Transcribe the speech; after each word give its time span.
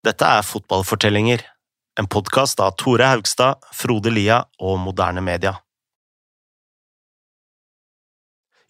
Dette 0.00 0.24
er 0.24 0.40
Fotballfortellinger, 0.48 1.42
en 2.00 2.06
podkast 2.08 2.60
av 2.64 2.70
Tore 2.80 3.04
Haugstad, 3.04 3.58
Frode 3.76 4.08
Lia 4.08 4.38
og 4.56 4.78
Moderne 4.80 5.20
Media. 5.20 5.58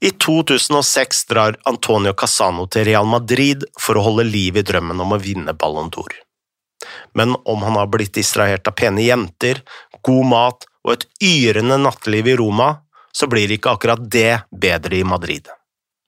I 0.03 0.11
2006 0.11 1.23
drar 1.31 1.55
Antonio 1.71 2.17
Casano 2.19 2.67
til 2.67 2.89
Real 2.89 3.07
Madrid 3.07 3.63
for 3.79 4.01
å 4.01 4.03
holde 4.09 4.27
liv 4.27 4.59
i 4.59 4.67
drømmen 4.67 5.05
om 5.07 5.15
å 5.15 5.21
vinne 5.23 5.55
Ballon 5.55 5.93
d'Or. 5.95 6.19
Men 7.15 7.37
om 7.45 7.63
han 7.63 7.79
har 7.79 7.87
blitt 7.95 8.17
distrahert 8.19 8.67
av 8.67 8.75
pene 8.81 9.07
jenter, 9.07 9.63
god 10.03 10.31
mat 10.35 10.67
og 10.83 10.97
et 10.97 11.07
yrende 11.23 11.79
natteliv 11.79 12.33
i 12.33 12.39
Roma, 12.43 12.73
så 13.15 13.31
blir 13.31 13.55
ikke 13.55 13.77
akkurat 13.77 14.03
det 14.03 14.41
bedre 14.51 14.99
i 14.99 15.07
Madrid. 15.07 15.47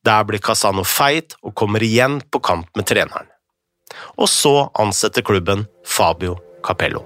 Der 0.02 0.26
blir 0.26 0.42
Casano 0.42 0.82
feit 0.82 1.38
og 1.44 1.54
kommer 1.54 1.84
igjen 1.86 2.18
på 2.26 2.42
kamp 2.42 2.74
med 2.74 2.90
treneren 2.90 3.31
og 4.16 4.28
så 4.28 4.68
ansetter 4.78 5.22
klubben 5.26 5.66
Fabio 5.86 6.36
Capello. 6.66 7.04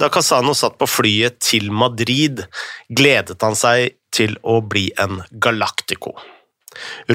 Da 0.00 0.08
Casano 0.08 0.54
satt 0.56 0.78
på 0.80 0.86
flyet 0.88 1.42
til 1.44 1.68
Madrid, 1.76 2.46
gledet 2.88 3.42
han 3.44 3.56
seg 3.58 3.98
til 4.14 4.38
å 4.40 4.62
bli 4.64 4.86
en 4.96 5.20
galactico. 5.44 6.14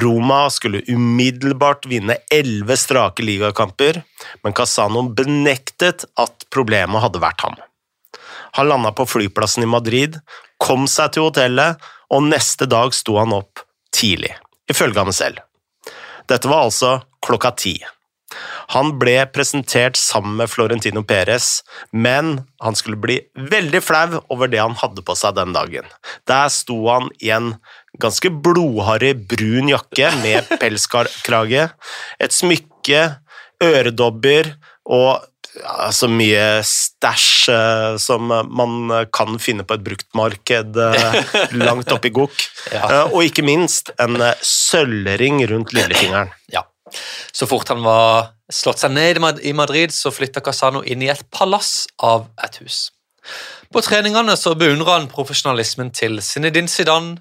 Roma 0.04 0.44
skulle 0.54 0.84
umiddelbart 0.86 1.88
vinne 1.90 2.20
elleve 2.30 2.78
strake 2.78 3.26
ligakamper, 3.26 4.04
men 4.44 4.54
Casano 4.54 5.02
benektet 5.18 6.06
at 6.22 6.46
problemet 6.54 7.02
hadde 7.02 7.24
vært 7.24 7.48
ham. 7.48 7.58
Han 8.60 8.70
landa 8.70 8.94
på 8.94 9.08
flyplassen 9.10 9.66
i 9.66 9.72
Madrid, 9.72 10.20
kom 10.62 10.86
seg 10.92 11.16
til 11.16 11.26
hotellet, 11.26 11.82
og 12.14 12.28
neste 12.30 12.70
dag 12.70 12.94
sto 12.94 13.18
han 13.18 13.34
opp 13.34 13.66
tidlig, 13.96 14.36
ifølge 14.70 15.02
ham 15.02 15.14
selv. 15.16 15.42
Dette 16.30 16.52
var 16.52 16.68
altså 16.68 17.00
klokka 17.26 17.56
ti. 17.58 17.80
Han 18.74 18.96
ble 19.02 19.18
presentert 19.34 19.98
sammen 20.00 20.38
med 20.40 20.50
Florentino 20.50 21.04
Perez, 21.06 21.62
men 21.92 22.40
han 22.64 22.78
skulle 22.78 23.00
bli 23.02 23.20
veldig 23.38 23.82
flau 23.84 24.22
over 24.34 24.50
det 24.52 24.62
han 24.64 24.78
hadde 24.80 25.04
på 25.06 25.16
seg 25.18 25.38
den 25.38 25.54
dagen. 25.56 25.88
Der 26.30 26.50
sto 26.54 26.80
han 26.90 27.12
i 27.22 27.32
en 27.36 27.54
ganske 28.02 28.30
blodharry 28.30 29.14
brun 29.16 29.70
jakke 29.72 30.12
med 30.24 30.50
pelskrage, 30.62 31.70
et 32.20 32.36
smykke, 32.36 33.06
øredobber 33.64 34.52
og 34.92 35.24
ja, 35.56 35.88
så 35.96 36.10
mye 36.12 36.60
stæsj 36.68 37.52
uh, 37.54 37.96
som 38.02 38.28
man 38.28 38.92
kan 39.16 39.40
finne 39.40 39.64
på 39.64 39.78
et 39.78 39.86
bruktmarked 39.86 40.76
uh, 40.76 41.16
langt 41.56 41.94
oppi 41.96 42.12
gokk. 42.12 42.36
ja. 42.76 42.84
uh, 42.84 43.14
og 43.14 43.24
ikke 43.30 43.46
minst 43.48 43.94
en 43.96 44.20
sølvring 44.44 45.40
rundt 45.48 45.72
lillefingeren. 45.78 46.34
Ja. 46.52 46.66
Så 47.36 47.48
fort 47.50 47.70
han 47.72 47.84
var 47.86 48.32
slått 48.52 48.82
seg 48.84 48.94
ned 48.96 49.42
i 49.44 49.54
Madrid, 49.58 49.94
så 49.94 50.14
flytta 50.14 50.44
Casano 50.46 50.84
inn 50.84 51.04
i 51.04 51.12
et 51.12 51.26
palass 51.34 51.86
av 52.04 52.28
et 52.46 52.60
hus. 52.62 52.90
På 53.74 53.82
treningene 53.82 54.36
så 54.38 54.54
beundra 54.58 55.00
han 55.00 55.10
profesjonalismen 55.12 55.90
til 55.96 56.22
Zinedine 56.22 56.70
Zidane, 56.70 57.18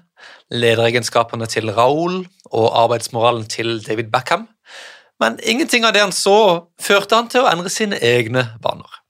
lederegenskapene 0.53 1.47
til 1.49 1.71
Raúl 1.73 2.21
og 2.51 2.67
arbeidsmoralen 2.83 3.47
til 3.49 3.79
David 3.85 4.11
Beckham, 4.13 4.45
men 5.21 5.39
ingenting 5.43 5.85
av 5.87 5.95
det 5.95 6.03
han 6.03 6.13
så, 6.15 6.67
førte 6.81 7.17
han 7.17 7.29
til 7.31 7.45
å 7.45 7.49
endre 7.49 7.71
sine 7.71 7.99
egne 8.03 8.45
vaner. 8.63 9.01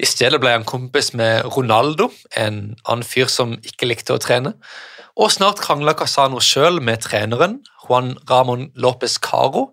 I 0.00 0.08
stedet 0.08 0.40
ble 0.40 0.52
han 0.52 0.66
kompis 0.68 1.12
med 1.16 1.46
Ronaldo, 1.54 2.10
en 2.36 2.76
annen 2.84 3.06
fyr 3.06 3.30
som 3.32 3.54
ikke 3.64 3.88
likte 3.88 4.16
å 4.16 4.22
trene, 4.22 4.54
og 5.16 5.32
snart 5.32 5.62
krangla 5.64 5.94
Casano 5.96 6.40
sjøl 6.44 6.80
med 6.84 7.00
treneren, 7.06 7.60
Juan 7.86 8.14
Ramón 8.28 8.68
López 8.76 9.16
Caro, 9.22 9.70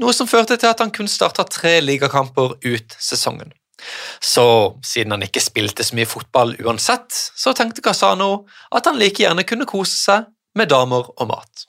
noe 0.00 0.14
som 0.16 0.28
førte 0.30 0.56
til 0.56 0.70
at 0.70 0.80
han 0.80 0.92
kun 0.94 1.10
starta 1.10 1.44
tre 1.44 1.78
ligakamper 1.84 2.56
ut 2.64 2.96
sesongen. 2.98 3.52
Så 4.20 4.44
siden 4.82 5.14
han 5.14 5.26
ikke 5.26 5.42
spilte 5.42 5.84
så 5.86 5.94
mye 5.94 6.08
fotball 6.08 6.56
uansett, 6.64 7.12
så 7.12 7.54
tenkte 7.54 7.84
Casano 7.84 8.46
at 8.74 8.88
han 8.88 8.98
like 8.98 9.22
gjerne 9.22 9.46
kunne 9.46 9.68
kose 9.68 9.94
seg 9.98 10.26
med 10.58 10.72
damer 10.72 11.12
og 11.14 11.28
mat. 11.30 11.68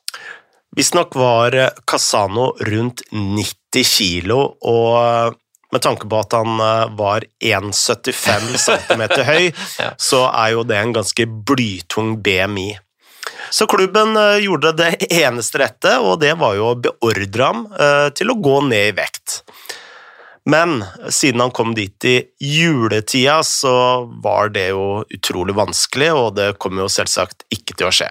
Visstnok 0.77 1.15
var 1.17 1.55
Casano 1.89 2.53
rundt 2.65 3.03
90 3.11 3.85
kilo, 3.89 4.41
og 4.61 5.35
med 5.73 5.83
tanke 5.85 6.07
på 6.09 6.19
at 6.21 6.33
han 6.33 6.61
eh, 6.63 6.91
var 6.97 7.25
1,75 7.43 8.55
cm 8.63 9.03
høy, 9.27 9.49
ja. 9.83 9.89
så 10.01 10.23
er 10.29 10.53
jo 10.55 10.63
det 10.65 10.79
en 10.79 10.95
ganske 10.95 11.25
blytung 11.27 12.15
BMI. 12.25 12.71
Så 13.49 13.65
klubben 13.67 14.17
eh, 14.17 14.43
gjorde 14.45 14.75
det 14.77 14.91
eneste 15.09 15.63
rette, 15.63 15.97
og 16.03 16.19
det 16.21 16.35
var 16.39 16.55
jo 16.57 16.71
å 16.71 16.79
beordre 16.79 17.49
ham 17.49 17.65
eh, 17.73 18.07
til 18.15 18.31
å 18.31 18.37
gå 18.39 18.59
ned 18.69 18.91
i 18.91 18.95
vekt. 18.99 19.41
Men 20.49 20.79
siden 21.13 21.43
han 21.43 21.53
kom 21.53 21.75
dit 21.77 22.05
i 22.05 22.15
juletida, 22.41 23.41
så 23.45 24.05
var 24.23 24.49
det 24.53 24.69
jo 24.71 25.03
utrolig 25.13 25.53
vanskelig, 25.57 26.09
og 26.15 26.33
det 26.39 26.55
kom 26.61 26.79
jo 26.81 26.89
selvsagt 26.89 27.45
ikke 27.53 27.77
til 27.77 27.89
å 27.89 27.93
skje. 27.93 28.09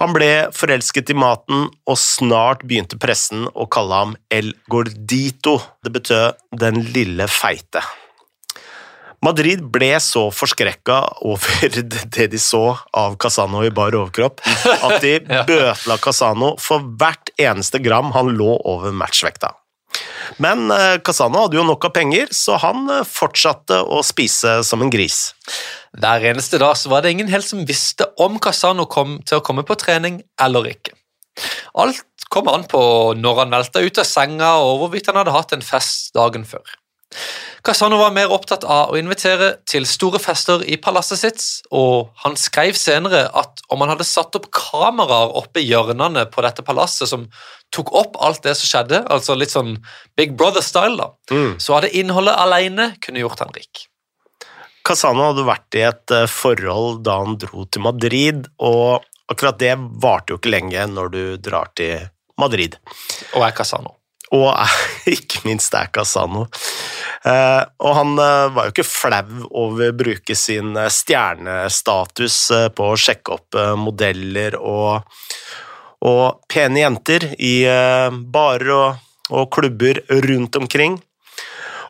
Han 0.00 0.14
ble 0.16 0.48
forelsket 0.56 1.12
i 1.12 1.18
maten, 1.18 1.66
og 1.84 1.98
snart 2.00 2.64
begynte 2.64 2.96
pressen 2.98 3.44
å 3.52 3.68
kalle 3.68 3.98
ham 3.98 4.14
El 4.32 4.54
Gordito. 4.72 5.58
Det 5.84 5.92
betød 5.92 6.40
den 6.62 6.80
lille 6.94 7.28
feite. 7.28 7.84
Madrid 9.24 9.60
ble 9.72 9.92
så 10.00 10.28
forskrekka 10.32 10.98
over 11.28 11.80
det 12.16 12.28
de 12.32 12.40
så 12.40 12.64
av 12.96 13.18
Casano 13.20 13.62
i 13.66 13.72
bar 13.74 13.96
overkropp, 13.96 14.40
at 14.40 15.00
de 15.04 15.18
bøtela 15.48 15.98
Casano 16.00 16.54
for 16.60 16.84
hvert 17.00 17.32
eneste 17.40 17.82
gram 17.84 18.14
han 18.16 18.32
lå 18.38 18.54
over 18.64 18.96
matchvekta. 18.96 19.52
Men 20.40 20.70
eh, 20.70 21.00
Casano 21.04 21.44
hadde 21.44 21.58
jo 21.58 21.66
nok 21.66 21.88
av 21.88 21.92
penger, 21.96 22.30
så 22.32 22.56
han 22.62 22.86
eh, 22.88 23.04
fortsatte 23.04 23.82
å 23.82 24.00
spise 24.06 24.60
som 24.64 24.84
en 24.84 24.92
gris. 24.92 25.34
Hver 26.00 26.24
eneste 26.30 26.60
dag 26.62 26.76
så 26.78 26.92
var 26.92 27.02
det 27.02 27.12
ingen 27.16 27.30
helt 27.32 27.48
som 27.48 27.66
visste 27.68 28.06
om 28.22 28.38
Casano 28.40 28.86
kom 28.88 29.18
til 29.26 29.40
å 29.40 29.44
komme 29.44 29.66
på 29.66 29.76
trening 29.80 30.22
eller 30.40 30.70
ikke. 30.70 30.94
Alt 31.78 32.06
kom 32.30 32.48
an 32.52 32.64
på 32.70 32.80
når 33.18 33.42
han 33.42 33.56
velta 33.56 33.82
ut 33.82 34.00
av 34.00 34.06
senga 34.06 34.54
og 34.62 34.84
hvorvidt 34.84 35.10
han 35.10 35.18
hadde 35.18 35.34
hatt 35.34 35.56
en 35.56 35.66
fest 35.66 36.14
dagen 36.16 36.46
før. 36.46 36.62
Casano 37.66 37.98
var 38.00 38.12
mer 38.14 38.30
opptatt 38.32 38.64
av 38.64 38.92
å 38.94 38.98
invitere 38.98 39.50
til 39.68 39.84
store 39.88 40.20
fester 40.22 40.62
i 40.64 40.78
palasset 40.80 41.20
sitt, 41.20 41.42
og 41.74 42.08
han 42.22 42.38
skrev 42.38 42.78
senere 42.78 43.26
at 43.36 43.60
om 43.68 43.82
han 43.82 43.92
hadde 43.92 44.06
satt 44.08 44.38
opp 44.38 44.48
kameraer 44.54 45.34
oppe 45.36 45.60
i 45.60 45.66
hjørnene 45.68 46.24
på 46.32 46.44
dette 46.46 46.64
palasset 46.64 47.10
som 47.10 47.26
tok 47.74 47.92
opp 47.98 48.16
alt 48.22 48.42
det 48.46 48.54
som 48.58 48.70
skjedde, 48.70 49.02
altså 49.12 49.36
litt 49.36 49.52
sånn 49.52 49.76
Big 50.18 50.32
Brother-style, 50.38 50.96
da, 51.02 51.10
mm. 51.34 51.52
så 51.60 51.76
hadde 51.76 51.92
innholdet 52.00 52.38
alene 52.40 52.92
kunne 53.04 53.22
gjort 53.22 53.44
han 53.44 53.54
rik. 53.58 53.84
Casano 54.86 55.28
hadde 55.28 55.44
vært 55.44 55.76
i 55.76 55.84
et 55.90 56.16
eh, 56.16 56.26
forhold 56.30 57.04
da 57.04 57.20
han 57.20 57.36
dro 57.42 57.66
til 57.68 57.84
Madrid, 57.84 58.48
og 58.64 59.04
akkurat 59.30 59.60
det 59.60 59.76
varte 60.02 60.32
jo 60.32 60.40
ikke 60.40 60.56
lenge 60.56 60.88
når 60.90 61.14
du 61.14 61.22
drar 61.42 61.70
til 61.76 62.08
Madrid. 62.40 62.80
Og 63.36 63.44
er 63.44 63.54
Casano. 63.54 63.99
Og 64.36 64.50
ikke 65.16 65.42
minst 65.48 65.74
er 65.74 65.90
Casano. 65.94 66.46
Eh, 67.26 67.62
og 67.82 67.96
han 67.98 68.14
eh, 68.22 68.52
var 68.54 68.68
jo 68.68 68.74
ikke 68.74 68.86
flau 68.86 69.48
over 69.50 69.90
å 69.90 69.96
bruke 69.96 70.36
sin 70.38 70.72
eh, 70.78 70.90
stjernestatus 70.92 72.38
på 72.76 72.86
å 72.92 73.00
sjekke 73.00 73.36
opp 73.36 73.58
modeller 73.80 74.56
og, 74.56 75.02
og 76.06 76.24
pene 76.50 76.84
jenter 76.84 77.28
i 77.36 77.54
barer 78.32 78.72
og, 78.76 79.04
og 79.34 79.50
klubber 79.52 80.00
rundt 80.24 80.56
omkring. 80.60 80.96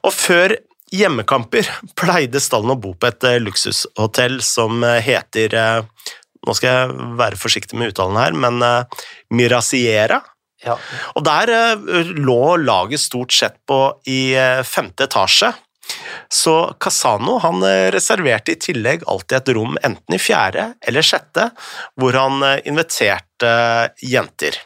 Og 0.01 0.17
før 0.17 0.57
hjemmekamper 0.91 1.69
pleide 1.99 2.41
stallen 2.43 2.75
å 2.75 2.81
bo 2.81 2.97
på 2.99 3.11
et 3.13 3.29
luksushotell 3.45 4.41
som 4.43 4.83
heter 4.83 5.55
Nå 6.41 6.55
skal 6.57 6.71
jeg 6.73 7.09
være 7.21 7.37
forsiktig 7.37 7.77
med 7.77 7.93
uttalen 7.93 8.17
her, 8.17 8.33
men 8.33 8.63
Miraciera 9.37 10.23
ja. 10.65 10.77
Og 11.17 11.25
der 11.27 11.53
uh, 11.53 12.13
lå 12.17 12.57
laget 12.61 13.03
stort 13.03 13.35
sett 13.35 13.59
på 13.69 13.81
i 14.11 14.37
uh, 14.37 14.63
femte 14.67 15.09
etasje. 15.09 15.53
Så 16.31 16.55
Casano 16.79 17.39
han 17.43 17.63
uh, 17.65 17.89
reserverte 17.95 18.55
i 18.55 18.61
tillegg 18.61 19.07
alltid 19.11 19.39
et 19.41 19.53
rom 19.57 19.79
enten 19.83 20.17
i 20.17 20.21
fjerde 20.23 20.73
eller 20.87 21.07
sjette, 21.07 21.51
hvor 21.99 22.19
han 22.19 22.45
inviterte 22.69 23.55
jenter. 24.05 24.61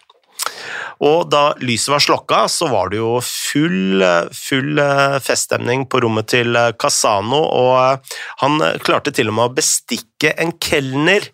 Og 1.02 1.26
da 1.32 1.42
lyset 1.62 1.90
var 1.90 2.02
slokka, 2.02 2.44
så 2.50 2.68
var 2.70 2.92
det 2.92 3.00
jo 3.00 3.16
full, 3.24 4.04
full 4.34 4.78
eh, 4.78 5.16
feststemning 5.24 5.86
på 5.90 6.00
rommet 6.04 6.28
til 6.30 6.54
eh, 6.58 6.70
Casano, 6.78 7.40
og 7.42 7.72
eh, 7.80 8.16
han 8.44 8.62
klarte 8.84 9.14
til 9.14 9.32
og 9.32 9.38
med 9.38 9.50
å 9.50 9.54
bestikke 9.56 10.34
en 10.40 10.54
kelner 10.62 11.26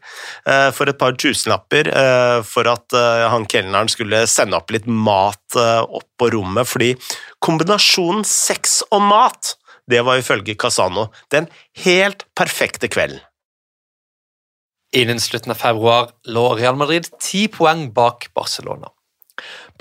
for 0.75 0.91
et 0.91 0.99
par 0.99 1.15
tusenlapper 1.21 1.87
for 2.49 2.67
at 2.67 2.97
han 3.31 3.45
kelneren 3.51 3.91
skulle 3.93 4.25
sende 4.27 4.59
opp 4.59 4.73
litt 4.75 4.89
mat 4.91 5.55
opp 5.55 6.09
på 6.19 6.31
rommet, 6.35 6.67
fordi 6.67 6.91
kombinasjonen 7.45 8.27
sex 8.27 8.81
og 8.91 9.05
mat, 9.07 9.55
det 9.87 10.03
var 10.07 10.19
ifølge 10.19 10.59
Casano 10.59 11.07
den 11.31 11.47
helt 11.85 12.27
perfekte 12.35 12.91
kvelden. 12.91 13.23
Innen 14.97 15.23
slutten 15.23 15.55
av 15.55 15.61
februar 15.61 16.11
lå 16.27 16.49
Real 16.59 16.79
Madrid 16.79 17.07
ti 17.23 17.45
poeng 17.53 17.93
bak 17.95 18.33
Barcelona. 18.35 18.91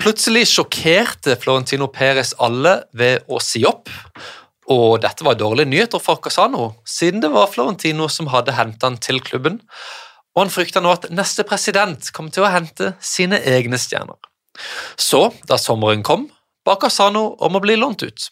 Plutselig 0.00 0.46
sjokkerte 0.50 1.36
Florentino 1.40 1.90
Perez 1.92 2.32
alle 2.40 2.80
ved 2.96 3.26
å 3.28 3.40
si 3.44 3.64
opp, 3.68 3.90
og 4.70 5.00
dette 5.02 5.26
var 5.26 5.38
dårlige 5.38 5.68
nyheter 5.68 6.02
for 6.02 6.20
Casano, 6.22 6.74
siden 6.86 7.22
det 7.24 7.32
var 7.34 7.50
Florentino 7.50 8.06
som 8.08 8.30
hadde 8.30 8.54
hentet 8.56 8.86
han 8.86 8.98
til 9.02 9.20
klubben, 9.24 9.58
og 10.36 10.44
han 10.44 10.52
frykta 10.52 10.82
nå 10.82 10.92
at 10.94 11.08
neste 11.10 11.44
president 11.44 12.12
kom 12.14 12.30
til 12.30 12.46
å 12.46 12.52
hente 12.54 12.94
sine 13.02 13.40
egne 13.50 13.80
stjerner. 13.82 14.18
Så, 15.00 15.30
da 15.48 15.58
sommeren 15.58 16.04
kom, 16.06 16.28
ba 16.64 16.76
Casano 16.78 17.32
om 17.42 17.56
å 17.58 17.62
bli 17.64 17.76
lånt 17.80 18.04
ut. 18.06 18.30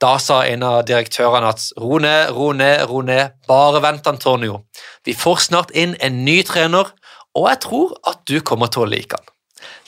Da 0.00 0.16
sa 0.20 0.42
en 0.44 0.64
av 0.66 0.82
direktørene 0.88 1.48
at 1.48 1.62
ro 1.80 2.00
ned, 2.02 2.32
ro 2.36 2.50
ned, 2.52 2.84
ro 2.90 3.00
ned, 3.04 3.38
bare 3.48 3.80
vent, 3.84 4.06
Antonio. 4.06 4.60
Vi 5.04 5.16
får 5.16 5.46
snart 5.48 5.72
inn 5.72 5.96
en 6.04 6.24
ny 6.26 6.42
trener, 6.46 6.92
og 7.36 7.48
jeg 7.50 7.62
tror 7.64 7.96
at 8.08 8.22
du 8.28 8.38
kommer 8.44 8.70
til 8.72 8.84
å 8.84 8.90
like 8.90 9.16
han. 9.16 9.32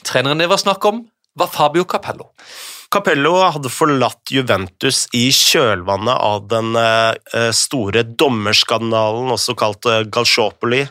Treneren 0.05 0.41
det 0.41 0.49
var 0.49 0.61
snakk 0.61 0.85
om, 0.85 1.03
var 1.35 1.47
Fabio 1.47 1.83
Capello. 1.83 2.31
Capello 2.89 3.35
hadde 3.37 3.69
forlatt 3.69 4.31
Juventus 4.33 5.03
i 5.13 5.27
kjølvannet 5.29 6.15
av 6.25 6.47
den 6.49 6.73
eh, 6.79 7.51
store 7.53 8.01
dommerskandalen, 8.17 9.29
også 9.35 9.53
kalt 9.59 9.85
eh, 9.85 10.07
Galciopoli, 10.09 10.81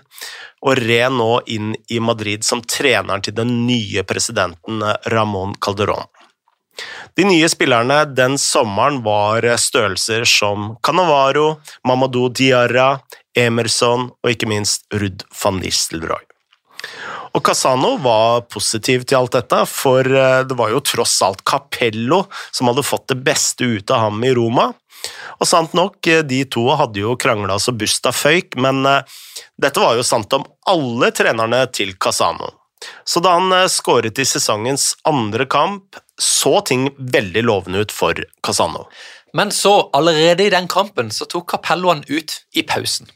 og 0.63 0.79
red 0.79 1.17
nå 1.17 1.33
inn 1.51 1.73
i 1.91 1.99
Madrid 1.99 2.47
som 2.47 2.63
treneren 2.63 3.25
til 3.27 3.35
den 3.35 3.51
nye 3.67 4.07
presidenten 4.07 4.85
eh, 4.87 5.11
Ramón 5.11 5.57
Calderón. 5.59 6.07
De 7.19 7.27
nye 7.27 7.51
spillerne 7.51 8.05
den 8.15 8.39
sommeren 8.39 9.01
var 9.03 9.43
størrelser 9.59 10.23
som 10.23 10.77
Canavaro, 10.87 11.57
Mamadou 11.83 12.29
Diarra, 12.31 13.01
Emerson 13.35 14.13
og 14.13 14.31
ikke 14.31 14.47
minst 14.55 14.87
Rudd 14.95 15.27
van 15.43 15.59
Nistelrooy. 15.59 16.23
Og 17.39 17.45
Casano 17.47 17.93
var 18.03 18.49
positiv 18.51 19.05
til 19.07 19.21
alt 19.21 19.37
dette, 19.37 19.61
for 19.71 20.03
eh, 20.03 20.41
det 20.43 20.57
var 20.59 20.73
jo 20.73 20.83
tross 20.83 21.21
alt 21.23 21.45
Capello 21.47 22.25
som 22.51 22.67
hadde 22.67 22.83
fått 22.83 23.13
det 23.13 23.21
beste 23.23 23.69
ut 23.79 23.93
av 23.95 24.09
ham 24.09 24.25
i 24.27 24.33
Roma. 24.35 24.73
Og 25.39 25.47
sant 25.47 25.77
nok, 25.79 26.01
eh, 26.11 26.25
de 26.27 26.41
to 26.51 26.65
hadde 26.81 27.05
jo 27.05 27.15
krangla 27.21 27.61
så 27.63 27.77
busta 27.79 28.11
føyk, 28.11 28.59
men 28.59 28.83
eh, 28.91 29.21
dette 29.55 29.79
var 29.79 29.95
jo 29.95 30.07
sant 30.07 30.35
om 30.35 30.49
alle 30.67 31.13
trenerne 31.15 31.63
til 31.71 31.95
Casano. 31.95 32.51
Så 33.07 33.23
da 33.23 33.37
han 33.39 33.55
skåret 33.71 34.19
i 34.19 34.27
sesongens 34.27 34.93
andre 35.07 35.47
kamp, 35.51 35.99
så 36.19 36.59
ting 36.67 36.89
veldig 36.99 37.47
lovende 37.47 37.87
ut 37.87 37.95
for 37.95 38.19
Casano. 38.43 38.89
Men 39.39 39.55
så, 39.55 39.77
allerede 39.95 40.47
i 40.47 40.55
den 40.55 40.67
kampen, 40.71 41.15
så 41.15 41.27
tok 41.31 41.53
Capello 41.55 41.95
han 41.95 42.03
ut 42.11 42.41
i 42.59 42.67
pausen. 42.67 43.11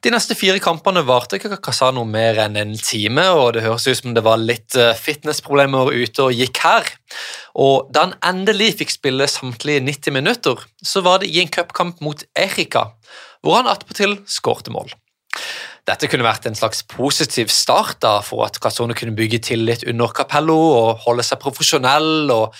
De 0.00 0.08
neste 0.08 0.32
fire 0.32 0.56
kampene 0.64 1.02
varte 1.04 1.36
ikke 1.36 1.58
Casano 1.60 2.06
mer 2.08 2.38
enn 2.40 2.54
en 2.56 2.70
time, 2.80 3.26
og 3.36 3.52
det 3.52 3.66
høres 3.66 3.84
ut 3.84 3.98
som 3.98 4.14
det 4.16 4.22
var 4.24 4.40
litt 4.40 4.72
eh, 4.72 4.94
fitnessproblemer 4.96 5.92
ute 5.92 6.24
og 6.24 6.32
gikk 6.32 6.62
her. 6.64 6.88
Og 7.60 7.90
da 7.92 8.06
han 8.06 8.14
endelig 8.24 8.78
fikk 8.78 8.94
spille 8.94 9.28
samtlige 9.28 9.82
90 9.84 10.16
minutter, 10.16 10.62
så 10.80 11.04
var 11.04 11.20
det 11.20 11.28
i 11.28 11.42
en 11.42 11.52
cupkamp 11.52 12.00
mot 12.00 12.24
Erika, 12.32 12.86
hvor 13.44 13.58
han 13.58 13.68
attpåtil 13.68 14.16
skårte 14.24 14.72
mål. 14.72 14.88
Dette 15.88 16.08
kunne 16.08 16.24
vært 16.24 16.48
en 16.48 16.56
slags 16.56 16.80
positiv 16.88 17.52
start 17.52 18.00
da, 18.00 18.16
for 18.24 18.46
at 18.46 18.56
Casano 18.62 18.96
kunne 18.96 19.16
bygge 19.16 19.42
tillit 19.50 19.84
under 19.84 20.16
Capello 20.16 20.56
og 20.78 21.04
holde 21.04 21.28
seg 21.28 21.42
profesjonell 21.44 22.32
og 22.32 22.56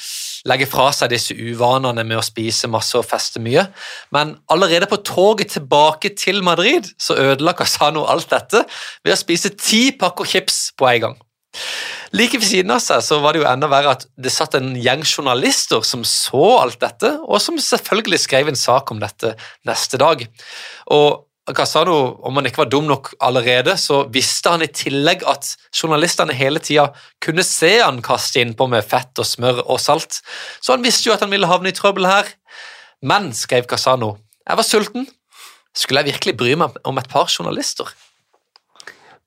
legge 0.49 0.69
fra 0.71 0.89
seg 0.97 1.13
disse 1.13 1.35
uvanene 1.37 2.05
med 2.07 2.21
å 2.21 2.25
spise 2.25 2.71
masse 2.71 2.97
og 2.99 3.07
feste 3.09 3.43
mye. 3.43 3.67
Men 4.15 4.37
allerede 4.53 4.89
på 4.91 5.01
toget 5.07 5.55
tilbake 5.57 6.15
til 6.19 6.45
Madrid 6.47 6.89
så 7.01 7.19
ødela 7.21 7.57
Casano 7.57 8.07
alt 8.09 8.31
dette 8.33 8.65
ved 9.05 9.15
å 9.15 9.21
spise 9.21 9.53
ti 9.57 9.91
pakker 10.01 10.29
chips 10.29 10.71
på 10.79 10.89
en 10.91 11.05
gang. 11.09 11.19
Like 12.15 12.39
ved 12.39 12.47
siden 12.47 12.73
av 12.75 12.83
seg 12.83 13.03
så 13.07 13.21
var 13.23 13.35
det 13.35 13.43
jo 13.43 13.49
enda 13.51 13.69
verre 13.71 13.95
at 13.95 14.07
det 14.19 14.33
satt 14.35 14.57
en 14.59 14.73
gjeng 14.79 15.03
journalister 15.07 15.83
som 15.87 16.03
så 16.07 16.45
alt 16.61 16.81
dette, 16.83 17.13
og 17.23 17.43
som 17.43 17.59
selvfølgelig 17.59 18.23
skrev 18.23 18.51
en 18.51 18.59
sak 18.59 18.91
om 18.95 19.03
dette 19.03 19.37
neste 19.67 19.99
dag. 20.01 20.25
Og 20.95 21.27
Casano, 21.57 22.21
om 22.23 22.37
han 22.37 22.47
ikke 22.47 22.63
var 22.63 22.69
dum 22.71 22.87
nok 22.87 23.13
allerede, 23.27 23.75
så 23.81 24.05
visste 24.13 24.53
han 24.53 24.63
i 24.63 24.71
tillegg 24.71 25.25
at 25.29 25.49
journalistene 25.75 26.37
hele 26.37 26.61
tida 26.63 26.91
kunne 27.23 27.45
se 27.47 27.73
han 27.81 28.03
kaste 28.05 28.43
innpå 28.43 28.69
med 28.71 28.87
fett 28.87 29.19
og 29.19 29.27
smør 29.27 29.63
og 29.65 29.81
salt, 29.83 30.21
så 30.61 30.77
han 30.77 30.85
visste 30.85 31.09
jo 31.09 31.17
at 31.17 31.25
han 31.25 31.33
ville 31.33 31.51
havne 31.51 31.73
i 31.73 31.77
trøbbel 31.77 32.07
her. 32.07 32.29
Men, 33.03 33.33
skrev 33.35 33.67
Casano, 33.67 34.19
jeg 34.47 34.61
var 34.61 34.67
sulten. 34.67 35.09
Skulle 35.77 36.03
jeg 36.03 36.15
virkelig 36.15 36.37
bry 36.39 36.55
meg 36.59 36.79
om 36.87 36.99
et 37.01 37.11
par 37.11 37.31
journalister? 37.31 37.89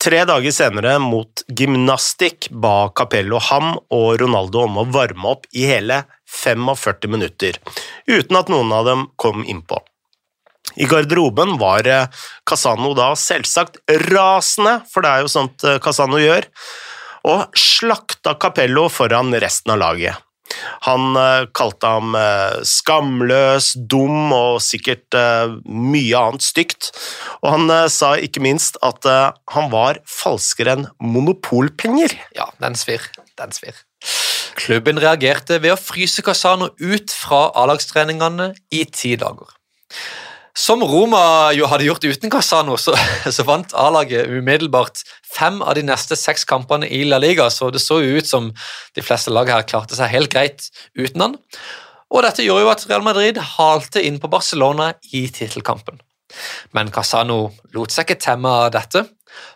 Tre 0.03 0.19
dager 0.27 0.51
senere, 0.51 0.97
mot 0.99 1.45
gymnastikk, 1.47 2.49
ba 2.51 2.89
Capello 2.91 3.39
ham 3.39 3.77
og 3.93 4.17
Ronaldo 4.19 4.65
om 4.65 4.81
å 4.81 4.89
varme 4.91 5.31
opp 5.31 5.47
i 5.55 5.63
hele 5.69 6.01
45 6.27 7.07
minutter, 7.13 7.59
uten 8.09 8.39
at 8.39 8.51
noen 8.51 8.75
av 8.75 8.89
dem 8.89 9.07
kom 9.15 9.45
innpå. 9.47 9.79
I 10.79 10.87
garderoben 10.89 11.57
var 11.61 11.87
eh, 11.87 12.09
Casano 12.47 12.93
da 12.97 13.11
selvsagt 13.19 13.81
rasende, 14.09 14.79
for 14.89 15.05
det 15.05 15.11
er 15.11 15.23
jo 15.25 15.31
sånt 15.31 15.65
eh, 15.67 15.79
Casano 15.83 16.21
gjør, 16.21 16.47
og 17.29 17.57
slakta 17.57 18.35
Capello 18.41 18.87
foran 18.91 19.33
resten 19.43 19.75
av 19.75 19.83
laget. 19.83 20.29
Han 20.85 21.15
uh, 21.17 21.47
kalte 21.55 21.89
ham 21.89 22.11
skamløs, 22.67 23.71
dum 23.89 24.33
og 24.35 24.59
sikkert 24.61 25.15
mye 25.65 26.19
annet 26.19 26.45
stygt. 26.45 26.91
Og 27.39 27.47
han 27.55 27.71
sa 27.89 28.11
ikke 28.21 28.43
minst 28.43 28.77
at 28.85 29.07
han 29.07 29.71
var 29.71 30.01
falskere 30.05 30.75
enn 30.75 30.85
monopolpenger. 31.01 32.13
Ja, 32.37 32.51
den 32.61 32.77
svir. 32.77 33.07
Den 33.39 33.55
svir. 33.55 33.79
Klubben 34.59 35.01
reagerte 35.01 35.57
ved 35.63 35.73
å 35.73 35.79
fryse 35.79 36.21
Casano 36.27 36.69
ut 36.77 37.15
fra 37.15 37.47
A-lagstreningene 37.63 38.51
i 38.75 38.83
ti 38.91 39.15
dager. 39.17 39.55
Som 40.53 40.83
Roma 40.85 41.49
jo 41.57 41.65
hadde 41.65 41.87
gjort 41.87 42.03
uten 42.05 42.29
Casano, 42.29 42.75
så, 42.77 42.93
så 43.35 43.45
vant 43.47 43.71
A-laget 43.73 44.29
umiddelbart 44.29 45.01
fem 45.25 45.57
av 45.65 45.73
de 45.79 45.81
neste 45.87 46.13
seks 46.19 46.45
kampene 46.45 46.85
i 46.85 47.01
La 47.07 47.17
Liga, 47.17 47.47
så 47.49 47.71
det 47.73 47.81
så 47.81 47.97
jo 48.03 48.19
ut 48.19 48.29
som 48.29 48.51
de 48.93 49.01
fleste 49.01 49.33
lag 49.33 49.49
her 49.49 49.65
klarte 49.65 49.97
seg 49.97 50.11
helt 50.13 50.29
greit 50.33 50.67
uten 50.93 51.25
han. 51.25 51.39
Og 52.13 52.21
dette 52.21 52.45
gjorde 52.45 52.67
jo 52.67 52.69
at 52.69 52.85
Real 52.85 53.01
Madrid 53.01 53.39
halte 53.55 54.03
inn 54.05 54.19
på 54.21 54.29
Barcelona 54.29 54.91
i 55.09 55.25
tittelkampen. 55.33 55.97
Men 56.77 56.93
Casano 56.93 57.47
lot 57.73 57.93
seg 57.93 58.05
ikke 58.05 58.21
temme 58.21 58.51
av 58.53 58.69
dette. 58.77 59.07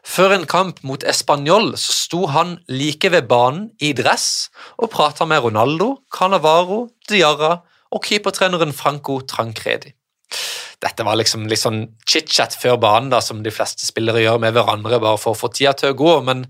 Før 0.01 0.33
en 0.33 0.48
kamp 0.50 0.81
mot 0.81 1.05
Español 1.05 1.75
så 1.77 1.93
sto 1.93 2.24
han 2.33 2.55
like 2.74 3.13
ved 3.13 3.29
banen 3.29 3.67
i 3.77 3.93
dress 3.93 4.50
og 4.81 4.89
prata 4.98 5.29
med 5.29 5.45
Ronaldo, 5.45 6.00
Canavaro, 6.10 6.88
Diarra 7.05 7.60
og 7.93 8.01
keepertreneren 8.10 8.74
Franco 8.74 9.19
Trancredi 9.21 9.93
dette 10.84 11.05
var 11.05 11.17
liksom 11.17 11.48
litt 11.50 11.62
sånn 11.62 11.81
chit-chat 12.05 12.53
før 12.62 12.77
banen, 12.81 13.10
da, 13.10 13.22
som 13.24 13.41
de 13.43 13.53
fleste 13.53 13.88
spillere 13.88 14.22
gjør 14.22 14.41
med 14.43 14.53
hverandre 14.53 15.00
bare 15.01 15.17
for 15.22 15.34
å 15.34 15.39
få 15.39 15.50
tida 15.53 15.74
til 15.77 15.93
å 15.93 15.98
gå. 15.98 16.13
Men 16.27 16.46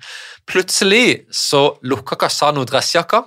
plutselig 0.50 1.30
så 1.32 1.78
lukka 1.88 2.20
Casano 2.20 2.66
dressjakka, 2.68 3.24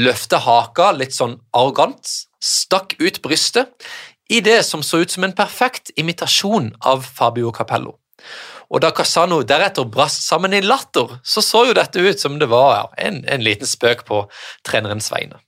løfta 0.00 0.40
haka 0.46 0.90
litt 0.96 1.16
sånn 1.16 1.36
arrogant, 1.56 2.14
stakk 2.40 2.96
ut 3.02 3.20
brystet 3.24 3.90
i 4.32 4.40
det 4.40 4.62
som 4.64 4.84
så 4.86 5.02
ut 5.02 5.12
som 5.12 5.26
en 5.26 5.36
perfekt 5.36 5.92
imitasjon 6.00 6.72
av 6.88 7.04
Fabio 7.04 7.52
Capello. 7.52 7.98
Og 8.70 8.80
da 8.84 8.92
Casano 8.94 9.42
deretter 9.42 9.88
brast 9.90 10.22
sammen 10.24 10.54
i 10.54 10.62
latter, 10.62 11.18
så 11.26 11.42
så 11.42 11.66
jo 11.68 11.76
dette 11.76 12.00
ut 12.00 12.22
som 12.22 12.38
det 12.38 12.48
var 12.48 12.72
ja, 12.76 12.84
en, 13.08 13.24
en 13.26 13.44
liten 13.44 13.68
spøk 13.68 14.06
på 14.08 14.22
trenerens 14.66 15.10
vegne. 15.12 15.42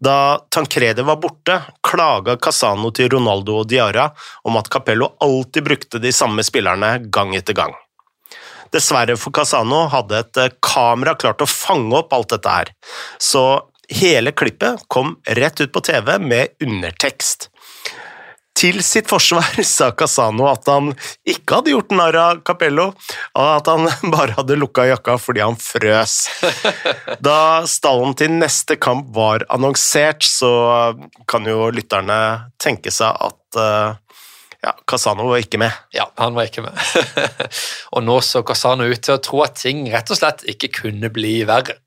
Da 0.00 0.40
Tancredi 0.50 1.02
var 1.02 1.16
borte, 1.22 1.60
klaga 1.86 2.36
Casano 2.36 2.90
til 2.94 3.08
Ronaldo 3.14 3.60
og 3.62 3.68
Diarra 3.70 4.08
om 4.44 4.58
at 4.58 4.68
Capello 4.72 5.12
alltid 5.22 5.64
brukte 5.64 6.02
de 6.02 6.12
samme 6.12 6.44
spillerne 6.46 6.96
gang 7.14 7.34
etter 7.36 7.56
gang. 7.56 7.74
Dessverre 8.74 9.14
for 9.20 9.34
Casano 9.34 9.84
hadde 9.92 10.18
et 10.18 10.40
eh, 10.42 10.54
kamera 10.64 11.14
klart 11.14 11.44
å 11.44 11.50
fange 11.50 11.94
opp 12.00 12.14
alt 12.16 12.34
dette 12.34 12.54
her, 12.56 12.72
så 13.22 13.44
hele 13.92 14.32
klippet 14.34 14.82
kom 14.88 15.14
rett 15.38 15.60
ut 15.60 15.72
på 15.72 15.82
TV 15.84 16.16
med 16.18 16.56
undertekst. 16.64 17.50
Til 18.54 18.78
sitt 18.86 19.08
forsvar 19.10 19.58
sa 19.66 19.90
Casano 19.98 20.46
at 20.50 20.68
han 20.70 20.92
ikke 21.26 21.58
hadde 21.58 21.72
gjort 21.74 21.94
narr 21.96 22.18
av 22.20 22.42
Capello, 22.46 22.90
og 23.34 23.48
at 23.48 23.70
han 23.70 23.88
bare 24.14 24.36
hadde 24.38 24.58
lukka 24.60 24.86
jakka 24.88 25.18
fordi 25.20 25.42
han 25.44 25.58
frøs. 25.60 26.16
Da 27.24 27.64
stallen 27.70 28.14
til 28.18 28.34
neste 28.38 28.78
kamp 28.80 29.10
var 29.16 29.46
annonsert, 29.52 30.24
så 30.26 30.94
kan 31.30 31.46
jo 31.48 31.70
lytterne 31.74 32.18
tenke 32.62 32.92
seg 32.94 33.16
at 33.26 33.58
uh, 33.58 33.96
ja, 34.64 34.72
Casano 34.88 35.28
var 35.28 35.42
ikke 35.42 35.60
med. 35.60 35.72
Ja, 35.94 36.06
han 36.20 36.36
var 36.36 36.48
ikke 36.48 36.64
med. 36.64 36.78
og 37.94 38.04
nå 38.06 38.18
så 38.24 38.44
Casano 38.46 38.86
ut 38.88 39.02
til 39.04 39.16
å 39.16 39.22
tro 39.22 39.42
at 39.44 39.58
ting 39.60 39.86
rett 39.92 40.12
og 40.12 40.20
slett 40.20 40.46
ikke 40.50 40.72
kunne 40.82 41.10
bli 41.12 41.40
verre. 41.48 41.80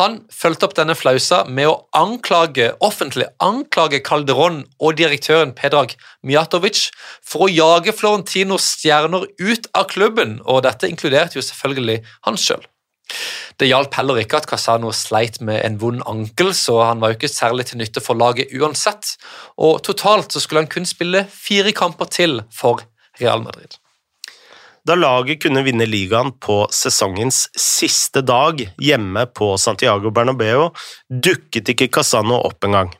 Han 0.00 0.20
fulgte 0.32 0.68
opp 0.68 0.76
denne 0.78 0.96
flausa 0.98 1.42
med 1.46 1.70
å 1.70 1.78
anklage, 1.96 2.72
offentlig 2.84 3.28
anklage 3.44 4.02
Calderón 4.06 4.62
og 4.80 4.98
direktøren 5.00 5.54
Pedrag 5.56 5.96
Mijatovic 6.26 6.88
for 7.24 7.46
å 7.46 7.52
jage 7.52 7.94
Florentinos 7.96 8.74
stjerner 8.78 9.26
ut 9.40 9.68
av 9.74 9.88
klubben, 9.92 10.38
og 10.44 10.64
dette 10.68 10.90
inkluderte 10.90 11.38
jo 11.38 11.44
selvfølgelig 11.44 12.00
han 12.28 12.40
sjøl. 12.40 12.64
Det 13.60 13.68
hjalp 13.68 13.94
heller 13.94 14.18
ikke 14.18 14.40
at 14.40 14.48
Casano 14.50 14.90
sleit 14.96 15.38
med 15.44 15.60
en 15.62 15.78
vond 15.78 16.02
ankel, 16.10 16.50
så 16.56 16.80
han 16.88 17.02
var 17.02 17.12
jo 17.12 17.20
ikke 17.20 17.30
særlig 17.30 17.68
til 17.68 17.78
nytte 17.78 18.02
for 18.02 18.18
laget 18.18 18.50
uansett, 18.56 19.14
og 19.60 19.82
totalt 19.86 20.34
så 20.34 20.42
skulle 20.42 20.64
han 20.64 20.72
kun 20.72 20.88
spille 20.88 21.26
fire 21.30 21.74
kamper 21.76 22.10
til 22.10 22.40
for 22.54 22.82
Real 23.20 23.44
Madrid. 23.44 23.78
Da 24.84 24.94
laget 24.94 25.42
kunne 25.42 25.62
vinne 25.64 25.86
ligaen 25.88 26.32
på 26.44 26.66
sesongens 26.72 27.46
siste 27.56 28.20
dag 28.20 28.58
hjemme 28.76 29.22
på 29.32 29.54
Santiago 29.56 30.10
Bernabeu, 30.12 30.66
dukket 31.08 31.70
ikke 31.72 31.88
Casano 31.88 32.36
opp 32.44 32.66
engang, 32.68 32.90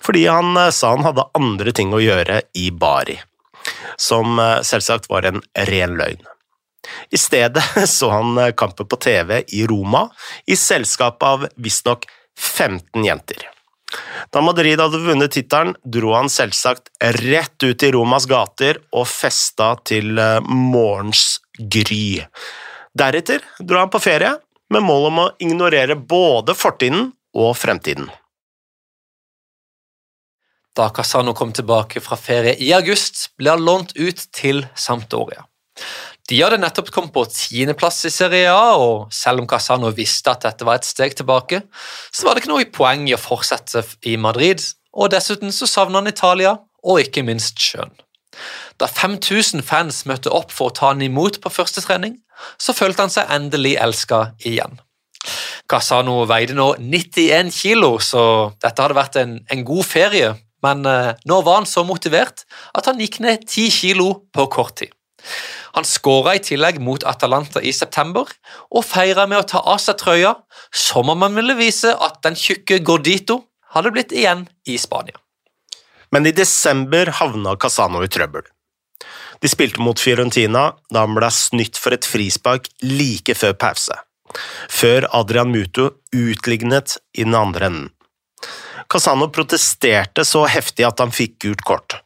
fordi 0.00 0.24
han 0.32 0.56
eh, 0.56 0.72
sa 0.72 0.94
han 0.94 1.04
hadde 1.04 1.26
andre 1.36 1.74
ting 1.76 1.92
å 1.92 2.00
gjøre 2.00 2.40
i 2.56 2.70
Bari, 2.72 3.18
som 4.00 4.40
eh, 4.40 4.62
selvsagt 4.64 5.10
var 5.12 5.28
en 5.28 5.42
ren 5.68 5.98
løgn. 6.00 6.24
I 7.12 7.20
stedet 7.20 7.66
så 7.98 8.10
han 8.14 8.32
eh, 8.40 8.54
kampen 8.56 8.88
på 8.88 8.96
TV 8.96 9.42
i 9.44 9.66
Roma, 9.68 10.06
i 10.48 10.56
selskap 10.56 11.20
av 11.20 11.44
visstnok 11.60 12.08
15 12.32 13.04
jenter. 13.04 13.45
Da 14.34 14.42
Madrid 14.42 14.80
hadde 14.80 15.00
vunnet 15.04 15.34
tittelen, 15.36 15.74
dro 15.84 16.14
han 16.16 16.30
selvsagt 16.32 16.90
rett 17.20 17.62
ut 17.62 17.82
i 17.82 17.92
Romas 17.94 18.26
gater 18.30 18.80
og 18.92 19.06
festa 19.10 19.74
til 19.86 20.18
eh, 20.18 20.40
morgens 20.46 21.38
gry. 21.56 22.24
Deretter 22.96 23.44
dro 23.60 23.82
han 23.82 23.92
på 23.92 24.02
ferie, 24.02 24.36
med 24.72 24.82
mål 24.82 25.10
om 25.12 25.18
å 25.22 25.26
ignorere 25.42 25.94
både 25.94 26.56
fortiden 26.58 27.12
og 27.38 27.52
fremtiden. 27.54 28.08
Da 30.76 30.90
Casano 30.92 31.32
kom 31.32 31.52
tilbake 31.56 32.02
fra 32.04 32.18
ferie 32.20 32.56
i 32.60 32.72
august, 32.76 33.30
ble 33.38 33.54
han 33.54 33.62
lånt 33.64 33.94
ut 33.96 34.26
til 34.34 34.66
Sampdoria. 34.74 35.46
De 36.26 36.38
hadde 36.42 36.58
nettopp 36.58 36.88
kommet 36.90 37.12
på 37.14 37.22
tiendeplass 37.30 38.00
i 38.08 38.10
Serie 38.10 38.50
A, 38.50 38.74
og 38.82 39.12
selv 39.14 39.44
om 39.44 39.46
Casano 39.46 39.92
visste 39.94 40.32
at 40.32 40.42
dette 40.42 40.66
var 40.66 40.80
et 40.80 40.88
steg 40.88 41.14
tilbake, 41.14 41.60
så 42.10 42.26
var 42.26 42.34
det 42.34 42.42
ikke 42.42 42.50
noe 42.50 42.66
poeng 42.74 43.04
i 43.06 43.14
å 43.14 43.20
fortsette 43.20 43.84
i 44.10 44.16
Madrid, 44.18 44.64
og 44.96 45.12
dessuten 45.14 45.54
så 45.54 45.68
savna 45.70 46.00
han 46.00 46.10
Italia, 46.10 46.56
og 46.82 47.02
ikke 47.04 47.22
minst 47.26 47.62
sjøen. 47.62 47.94
Da 48.80 48.88
5000 48.90 49.62
fans 49.64 50.02
møtte 50.10 50.32
opp 50.34 50.50
for 50.52 50.72
å 50.72 50.74
ta 50.74 50.90
han 50.90 51.04
imot 51.06 51.38
på 51.44 51.52
første 51.52 51.84
trening, 51.84 52.18
så 52.58 52.74
følte 52.76 53.06
han 53.06 53.14
seg 53.14 53.30
endelig 53.32 53.76
elska 53.80 54.32
igjen. 54.42 54.80
Casano 55.70 56.24
veide 56.26 56.58
nå 56.58 56.72
91 56.82 57.54
kilo, 57.54 57.96
så 58.02 58.50
dette 58.62 58.82
hadde 58.82 58.98
vært 58.98 59.22
en, 59.22 59.38
en 59.46 59.64
god 59.66 59.86
ferie, 59.86 60.34
men 60.66 60.82
eh, 60.90 61.14
nå 61.30 61.40
var 61.46 61.62
han 61.62 61.70
så 61.70 61.86
motivert 61.86 62.42
at 62.74 62.90
han 62.90 62.98
gikk 62.98 63.20
ned 63.22 63.46
10 63.46 63.70
kilo 63.78 64.10
på 64.34 64.50
kort 64.50 64.80
tid. 64.82 64.90
Han 65.76 65.84
skåra 65.84 66.36
i 66.36 66.42
tillegg 66.42 66.78
mot 66.80 67.04
Atalanta 67.04 67.60
i 67.60 67.72
september 67.76 68.30
og 68.70 68.84
feira 68.86 69.26
med 69.28 69.42
å 69.42 69.48
ta 69.50 69.60
av 69.60 69.80
seg 69.82 69.98
trøya, 70.00 70.34
som 70.72 71.10
om 71.12 71.24
han 71.26 71.36
ville 71.36 71.58
vise 71.58 71.92
at 71.92 72.22
den 72.24 72.38
tjukke 72.38 72.80
Gordito 72.84 73.42
hadde 73.76 73.92
blitt 73.92 74.14
igjen 74.16 74.46
i 74.66 74.78
Spania. 74.80 75.18
Men 76.14 76.26
i 76.26 76.32
desember 76.32 77.10
havna 77.18 77.56
Casano 77.60 78.02
i 78.04 78.10
trøbbel. 78.12 78.46
De 79.42 79.50
spilte 79.52 79.82
mot 79.84 80.00
Fiorentina 80.00 80.70
da 80.92 81.02
han 81.04 81.16
ble 81.16 81.28
snytt 81.34 81.76
for 81.80 81.92
et 81.96 82.06
frispark 82.08 82.70
like 82.84 83.34
før 83.36 83.52
pause, 83.60 83.98
før 84.72 85.08
Adrian 85.18 85.52
Muto 85.52 85.90
utlignet 86.14 86.96
i 87.12 87.26
den 87.26 87.36
andre 87.36 87.68
enden. 87.68 87.92
Casano 88.88 89.28
protesterte 89.34 90.24
så 90.24 90.44
heftig 90.46 90.86
at 90.86 91.02
han 91.02 91.12
fikk 91.12 91.40
gult 91.42 91.64
kort. 91.66 91.98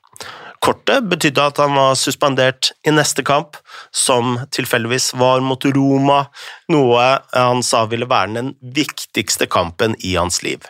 Kortet 0.61 1.07
betydde 1.09 1.45
at 1.49 1.59
han 1.63 1.73
var 1.73 1.95
suspendert 1.97 2.73
i 2.85 2.93
neste 2.93 3.25
kamp, 3.25 3.57
som 3.97 4.37
tilfeldigvis 4.53 5.15
var 5.17 5.41
mot 5.41 5.65
Roma, 5.65 6.27
noe 6.69 7.07
han 7.33 7.63
sa 7.65 7.87
ville 7.89 8.09
være 8.11 8.35
den 8.37 8.51
viktigste 8.77 9.49
kampen 9.49 9.97
i 10.05 10.19
hans 10.21 10.43
liv. 10.45 10.67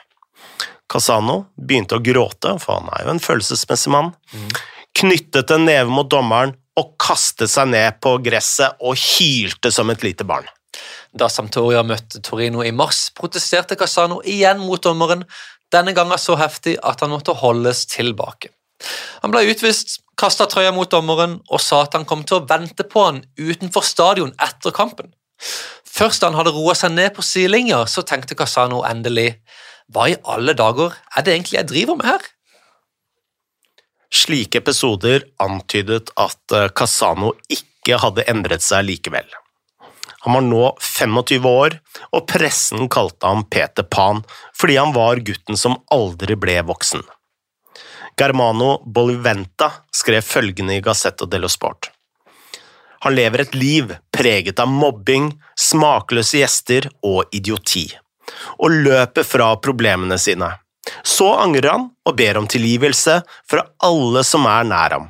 Casano 0.90 1.44
begynte 1.58 1.98
å 1.98 2.04
gråte, 2.04 2.54
for 2.62 2.78
han 2.78 2.90
er 2.94 3.04
jo 3.06 3.14
en 3.16 3.22
følelsesmessig 3.22 3.90
mann, 3.94 4.12
knyttet 4.98 5.50
en 5.54 5.66
neve 5.66 5.90
mot 5.90 6.08
dommeren 6.10 6.54
og 6.78 6.94
kastet 7.02 7.50
seg 7.50 7.70
ned 7.74 7.98
på 8.02 8.16
gresset 8.22 8.78
og 8.78 8.98
hylte 8.98 9.74
som 9.74 9.90
et 9.90 10.06
lite 10.06 10.26
barn. 10.26 10.46
Da 11.10 11.26
Samtoria 11.26 11.82
møtte 11.82 12.22
Torino 12.22 12.62
i 12.62 12.70
mars, 12.70 13.08
protesterte 13.16 13.78
Casano 13.78 14.20
igjen 14.22 14.62
mot 14.62 14.82
dommeren, 14.82 15.26
denne 15.70 15.94
gangen 15.94 16.18
så 16.18 16.38
heftig 16.38 16.76
at 16.86 17.02
han 17.02 17.10
måtte 17.10 17.34
holdes 17.42 17.84
tilbake. 17.90 18.54
Han 19.22 19.32
ble 19.32 19.44
utvist, 19.52 20.00
kasta 20.20 20.46
trøya 20.50 20.72
mot 20.76 20.90
dommeren 20.90 21.38
og 21.48 21.62
sa 21.62 21.84
at 21.86 21.96
han 21.96 22.06
kom 22.08 22.24
til 22.28 22.40
å 22.40 22.46
vente 22.48 22.84
på 22.88 23.06
han 23.06 23.22
utenfor 23.40 23.84
stadion 23.86 24.34
etter 24.40 24.74
kampen. 24.76 25.12
Først 25.90 26.22
da 26.22 26.30
han 26.30 26.38
hadde 26.38 26.54
roa 26.54 26.76
seg 26.78 26.94
ned 26.94 27.14
på 27.16 27.24
sidelinja, 27.24 27.82
så 27.88 28.04
tenkte 28.06 28.36
Casano 28.38 28.84
endelig 28.88 29.34
hva 29.90 30.06
i 30.12 30.18
alle 30.30 30.54
dager 30.54 30.94
er 31.16 31.26
det 31.26 31.34
egentlig 31.34 31.58
jeg 31.58 31.70
driver 31.72 31.98
med 31.98 32.06
her? 32.12 32.28
Slike 34.10 34.58
episoder 34.62 35.24
antydet 35.42 36.10
at 36.18 36.54
eh, 36.54 36.70
Casano 36.74 37.32
ikke 37.50 37.98
hadde 38.02 38.26
endret 38.30 38.62
seg 38.62 38.86
likevel. 38.88 39.26
Han 40.26 40.36
var 40.36 40.44
nå 40.44 40.64
25 40.84 41.46
år, 41.48 41.76
og 42.12 42.26
pressen 42.28 42.90
kalte 42.92 43.30
ham 43.30 43.46
Peter 43.48 43.86
Pan 43.86 44.20
fordi 44.58 44.76
han 44.76 44.92
var 44.92 45.22
gutten 45.24 45.56
som 45.56 45.78
aldri 45.94 46.36
ble 46.36 46.58
voksen. 46.68 47.04
Germano 48.20 48.82
Boliventa 48.84 49.72
skrev 49.96 50.20
følgende 50.20 50.74
i 50.76 50.80
Gazzetto 50.84 51.24
dello 51.26 51.48
Sport. 51.48 51.90
Han 53.00 53.14
lever 53.14 53.40
et 53.40 53.54
liv 53.54 53.94
preget 54.12 54.60
av 54.60 54.68
mobbing, 54.68 55.30
smakløse 55.56 56.42
gjester 56.42 56.90
og 57.00 57.32
idioti, 57.32 57.86
og 58.60 58.76
løper 58.84 59.24
fra 59.24 59.54
problemene 59.64 60.18
sine. 60.20 60.50
Så 61.00 61.30
angrer 61.32 61.70
han 61.72 61.88
og 62.04 62.18
ber 62.20 62.36
om 62.42 62.48
tilgivelse 62.50 63.22
fra 63.48 63.64
alle 63.88 64.24
som 64.26 64.44
er 64.52 64.68
nær 64.68 64.98
ham. 64.98 65.08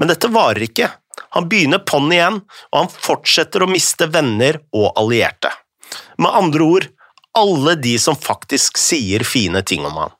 Men 0.00 0.08
dette 0.08 0.32
varer 0.32 0.64
ikke. 0.70 0.88
Han 1.36 1.50
begynner 1.52 1.84
på'n 1.84 2.08
igjen, 2.14 2.40
og 2.72 2.78
han 2.78 2.88
fortsetter 2.88 3.64
å 3.64 3.68
miste 3.68 4.08
venner 4.08 4.62
og 4.72 4.94
allierte. 4.96 5.52
Med 6.16 6.32
andre 6.32 6.64
ord, 6.64 6.88
alle 7.36 7.76
de 7.76 7.98
som 8.00 8.16
faktisk 8.16 8.80
sier 8.80 9.26
fine 9.36 9.60
ting 9.68 9.84
om 9.84 10.00
han. 10.00 10.17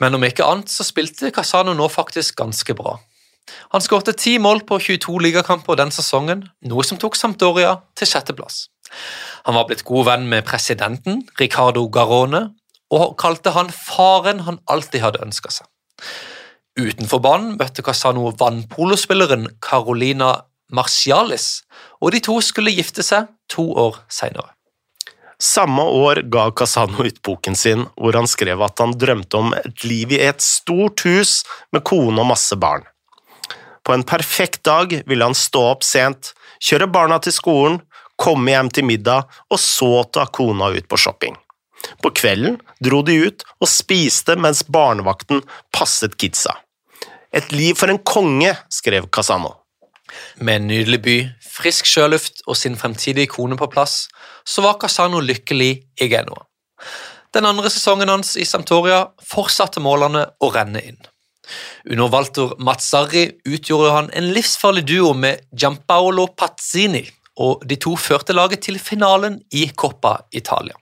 Men 0.00 0.16
om 0.16 0.24
ikke 0.26 0.46
annet 0.46 0.72
så 0.72 0.86
spilte 0.86 1.32
Casano 1.34 1.74
nå 1.76 1.88
faktisk 1.92 2.38
ganske 2.40 2.76
bra. 2.76 2.96
Han 3.74 3.82
skårte 3.82 4.14
ti 4.14 4.36
mål 4.38 4.62
på 4.68 4.78
22 4.78 5.18
ligakamper 5.26 5.78
den 5.78 5.92
sesongen, 5.94 6.44
noe 6.70 6.84
som 6.86 7.00
tok 7.00 7.18
Sampdoria 7.18 7.76
til 7.98 8.08
sjetteplass. 8.10 8.68
Han 9.46 9.56
var 9.58 9.66
blitt 9.68 9.84
god 9.86 10.06
venn 10.10 10.28
med 10.30 10.46
presidenten, 10.46 11.24
Ricardo 11.40 11.86
Garone, 11.92 12.50
og 12.90 13.16
kalte 13.20 13.52
han 13.54 13.70
faren 13.74 14.44
han 14.46 14.60
alltid 14.70 15.02
hadde 15.04 15.22
ønska 15.24 15.52
seg. 15.54 15.66
Utenfor 16.78 17.22
banen 17.22 17.56
møtte 17.58 17.84
Casano 17.86 18.30
vannpolospilleren 18.38 19.48
Carolina 19.62 20.32
Marcialis, 20.74 21.62
og 22.00 22.14
de 22.14 22.22
to 22.24 22.38
skulle 22.44 22.74
gifte 22.74 23.04
seg 23.06 23.30
to 23.50 23.66
år 23.78 24.02
seinere. 24.10 24.54
Samme 25.40 25.82
år 25.82 26.16
ga 26.28 26.50
Casano 26.50 27.04
ut 27.04 27.22
boken 27.22 27.56
sin, 27.56 27.86
hvor 27.96 28.12
han 28.12 28.28
skrev 28.28 28.60
at 28.60 28.78
han 28.82 28.92
drømte 28.92 29.38
om 29.38 29.54
et 29.56 29.84
liv 29.88 30.12
i 30.12 30.20
et 30.20 30.42
stort 30.44 31.00
hus 31.08 31.40
med 31.72 31.84
kone 31.88 32.20
og 32.20 32.28
masse 32.28 32.56
barn. 32.60 32.84
På 33.80 33.94
en 33.96 34.04
perfekt 34.04 34.60
dag 34.68 34.92
ville 35.08 35.24
han 35.24 35.36
stå 35.36 35.62
opp 35.70 35.86
sent, 35.86 36.34
kjøre 36.60 36.90
barna 36.92 37.16
til 37.24 37.32
skolen, 37.32 37.78
komme 38.20 38.52
hjem 38.52 38.68
til 38.68 38.84
middag 38.84 39.30
og 39.48 39.62
så 39.62 40.04
ta 40.12 40.26
kona 40.28 40.68
ut 40.76 40.88
på 40.90 41.00
shopping. 41.00 41.38
På 42.04 42.12
kvelden 42.12 42.58
dro 42.84 43.00
de 43.00 43.16
ut 43.24 43.46
og 43.62 43.72
spiste 43.72 44.36
mens 44.36 44.60
barnevakten 44.68 45.40
passet 45.72 46.18
kidsa. 46.20 46.52
Et 47.32 47.48
liv 47.54 47.78
for 47.78 47.88
en 47.88 48.02
konge, 48.04 48.52
skrev 48.68 49.08
Casano. 49.08 49.59
Med 50.40 50.60
en 50.60 50.68
nydelig 50.70 51.00
by, 51.04 51.16
frisk 51.44 51.88
sjøluft 51.88 52.42
og 52.46 52.58
sin 52.58 52.76
fremtidige 52.78 53.30
kone 53.30 53.58
på 53.60 53.68
plass, 53.72 54.08
så 54.46 54.64
var 54.64 54.78
Casano 54.80 55.20
lykkelig 55.20 55.72
i 56.00 56.10
Genoa. 56.10 56.46
Den 57.34 57.46
andre 57.46 57.70
sesongen 57.70 58.10
hans 58.10 58.34
i 58.40 58.46
Sampdoria 58.48 59.04
fortsatte 59.22 59.82
målene 59.82 60.24
å 60.42 60.50
renne 60.50 60.82
inn. 60.82 60.98
Under 61.86 62.10
Walter 62.10 62.54
Mazzarri 62.62 63.26
utgjorde 63.46 63.94
han 63.94 64.10
en 64.16 64.30
livsfarlig 64.34 64.84
duo 64.88 65.12
med 65.14 65.46
Giampaolo 65.54 66.28
Pazzini, 66.38 67.04
og 67.40 67.62
de 67.66 67.78
to 67.80 67.94
førte 67.96 68.34
laget 68.36 68.66
til 68.66 68.78
finalen 68.82 69.40
i 69.54 69.68
Coppa 69.76 70.18
Italia. 70.32 70.76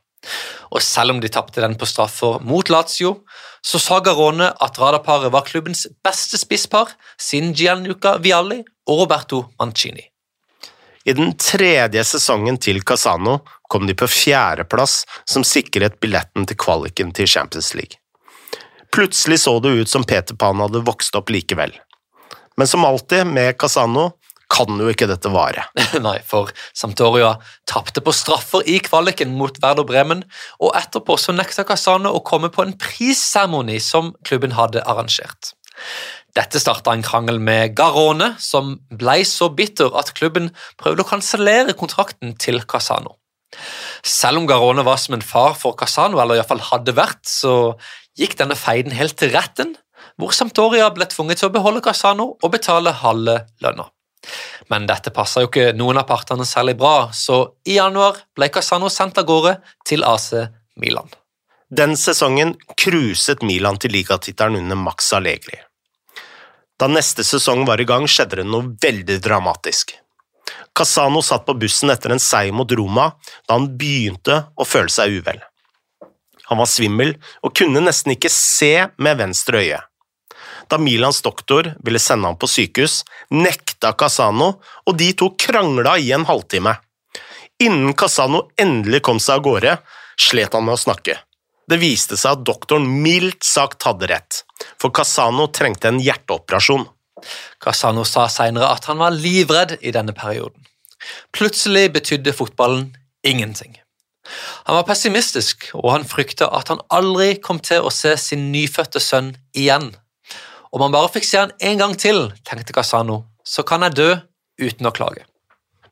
Og 0.72 0.82
selv 0.84 1.14
om 1.14 1.22
de 1.22 1.30
tapte 1.32 1.62
den 1.64 1.76
på 1.78 1.88
straffer 1.88 2.42
mot 2.44 2.70
Lazio, 2.72 3.22
så 3.64 3.80
sa 3.82 4.00
Garone 4.04 4.50
at 4.52 4.78
radarparet 4.78 5.32
var 5.34 5.46
klubbens 5.48 5.86
beste 6.04 6.38
spisspar 6.38 6.94
siden 7.20 7.54
Gianluca 7.56 8.16
Vialli 8.22 8.62
og 8.88 9.04
Roberto 9.04 9.44
Mancini. 9.58 10.04
I 11.08 11.14
den 11.16 11.32
tredje 11.40 12.02
sesongen 12.04 12.58
til 12.60 12.82
Casano 12.82 13.38
kom 13.68 13.86
de 13.88 13.94
på 13.96 14.08
fjerdeplass, 14.10 15.04
som 15.24 15.44
sikret 15.46 15.96
billetten 16.02 16.44
til 16.48 16.58
kvaliken 16.60 17.14
til 17.16 17.28
Champions 17.28 17.72
League. 17.74 17.96
Plutselig 18.92 19.40
så 19.40 19.58
det 19.60 19.72
ut 19.80 19.88
som 19.88 20.04
Peter 20.04 20.36
Pan 20.36 20.60
hadde 20.60 20.84
vokst 20.84 21.16
opp 21.16 21.32
likevel. 21.32 21.72
Men 22.58 22.66
som 22.66 22.84
alltid 22.84 23.26
med 23.26 23.56
Casano 23.60 24.10
kan 24.48 24.80
jo 24.80 24.88
ikke 24.90 25.08
dette 25.10 25.30
vare. 25.32 25.66
Nei, 26.06 26.16
for 26.26 26.52
Sampdoria 26.76 27.34
tapte 27.68 28.02
på 28.04 28.14
straffer 28.16 28.64
i 28.68 28.78
kvaliken 28.84 29.34
mot 29.38 29.60
Werder 29.62 29.86
Bremen, 29.88 30.24
og 30.62 30.74
etterpå 30.78 31.18
så 31.20 31.34
nekta 31.36 31.66
Casano 31.68 32.14
å 32.16 32.24
komme 32.24 32.50
på 32.54 32.64
en 32.64 32.74
prisseremoni 32.80 33.78
som 33.84 34.14
klubben 34.26 34.56
hadde 34.56 34.84
arrangert. 34.88 35.52
Dette 36.36 36.60
starta 36.60 36.92
en 36.94 37.04
krangel 37.04 37.40
med 37.42 37.74
Garone, 37.78 38.34
som 38.38 38.76
ble 38.94 39.20
så 39.26 39.48
bitter 39.54 39.94
at 39.98 40.12
klubben 40.18 40.52
prøvde 40.80 41.04
å 41.04 41.08
kansellere 41.08 41.76
kontrakten 41.78 42.36
til 42.40 42.62
Casano. 42.68 43.16
Selv 44.04 44.42
om 44.42 44.46
Garone 44.48 44.84
var 44.86 45.00
som 45.00 45.16
en 45.16 45.24
far 45.24 45.56
for 45.58 45.76
Casano, 45.78 46.20
eller 46.22 46.38
iallfall 46.38 46.62
hadde 46.70 46.94
vært, 46.96 47.24
så 47.26 47.74
gikk 48.18 48.36
denne 48.38 48.58
feiden 48.58 48.94
helt 48.94 49.16
til 49.18 49.32
retten, 49.34 49.76
hvor 50.18 50.34
Sampdoria 50.34 50.90
ble 50.94 51.06
tvunget 51.10 51.40
til 51.40 51.50
å 51.50 51.54
beholde 51.54 51.82
Casano 51.84 52.32
og 52.36 52.52
betale 52.54 52.94
halve 53.02 53.40
lønna. 53.64 53.88
Men 54.72 54.86
dette 54.88 55.12
passa 55.14 55.42
jo 55.44 55.50
ikke 55.50 55.72
noen 55.76 56.00
av 56.00 56.08
partene 56.08 56.46
særlig 56.48 56.76
bra, 56.80 57.10
så 57.12 57.40
i 57.68 57.78
januar 57.78 58.20
ble 58.36 58.50
Casano 58.52 58.90
sendt 58.92 59.20
av 59.20 59.28
gårde 59.28 59.56
til 59.88 60.04
AC 60.06 60.32
Milan. 60.80 61.08
Den 61.68 61.96
sesongen 62.00 62.54
cruiset 62.80 63.42
Milan 63.44 63.76
til 63.80 63.92
ligatittelen 63.92 64.62
under 64.62 64.78
Max 64.80 65.12
Allegri. 65.12 65.58
Da 66.78 66.86
neste 66.88 67.24
sesong 67.26 67.64
var 67.68 67.80
i 67.82 67.86
gang, 67.88 68.06
skjedde 68.06 68.40
det 68.40 68.46
noe 68.48 68.70
veldig 68.80 69.18
dramatisk. 69.20 69.96
Casano 70.72 71.20
satt 71.26 71.44
på 71.44 71.56
bussen 71.58 71.90
etter 71.90 72.14
en 72.14 72.22
seier 72.22 72.54
mot 72.54 72.70
Roma 72.72 73.10
da 73.48 73.56
han 73.56 73.66
begynte 73.76 74.44
å 74.56 74.66
føle 74.68 74.92
seg 74.92 75.18
uvel. 75.18 75.42
Han 76.48 76.60
var 76.62 76.70
svimmel 76.70 77.16
og 77.44 77.56
kunne 77.58 77.82
nesten 77.84 78.14
ikke 78.14 78.30
se 78.32 78.88
med 78.96 79.18
venstre 79.20 79.60
øye. 79.60 79.80
Da 80.68 80.78
Milans 80.78 81.22
doktor 81.24 81.72
ville 81.84 82.00
sende 82.02 82.28
ham 82.28 82.36
på 82.38 82.48
sykehus, 82.50 83.02
nekta 83.32 83.94
Casano, 83.96 84.58
og 84.86 84.98
de 85.00 85.12
to 85.16 85.30
krangla 85.40 85.96
i 85.98 86.12
en 86.12 86.26
halvtime. 86.28 86.74
Innen 87.64 87.94
Casano 87.98 88.44
endelig 88.60 89.00
kom 89.08 89.20
seg 89.22 89.40
av 89.40 89.46
gårde, 89.46 89.78
slet 90.20 90.54
han 90.54 90.66
med 90.66 90.76
å 90.76 90.82
snakke. 90.84 91.16
Det 91.68 91.80
viste 91.80 92.16
seg 92.16 92.36
at 92.36 92.44
doktoren 92.48 92.86
mildt 93.02 93.44
sagt 93.44 93.84
hadde 93.88 94.08
rett, 94.12 94.42
for 94.80 94.92
Casano 94.94 95.48
trengte 95.52 95.90
en 95.90 96.00
hjerteoperasjon. 96.00 96.86
Casano 97.60 98.04
sa 98.06 98.28
senere 98.30 98.70
at 98.70 98.86
han 98.88 99.00
var 99.00 99.16
livredd 99.16 99.78
i 99.80 99.92
denne 99.94 100.14
perioden. 100.16 100.68
Plutselig 101.34 101.88
betydde 101.96 102.34
fotballen 102.36 102.90
ingenting. 103.26 103.76
Han 104.68 104.76
var 104.76 104.86
pessimistisk, 104.88 105.70
og 105.74 105.92
han 105.94 106.06
frykta 106.08 106.50
at 106.54 106.70
han 106.72 106.82
aldri 106.92 107.38
kom 107.42 107.60
til 107.64 107.86
å 107.86 107.92
se 107.94 108.14
sin 108.20 108.50
nyfødte 108.52 109.00
sønn 109.02 109.32
igjen. 109.56 109.90
Om 110.70 110.84
han 110.84 110.94
bare 110.94 111.12
fikk 111.12 111.26
se 111.28 111.40
han 111.40 111.54
en 111.64 111.80
gang 111.80 111.94
til, 111.98 112.28
tenkte 112.44 112.74
Casano, 112.76 113.22
så 113.44 113.64
kan 113.66 113.86
jeg 113.86 113.96
dø 113.96 114.10
uten 114.60 114.88
å 114.88 114.94
klage. 114.94 115.24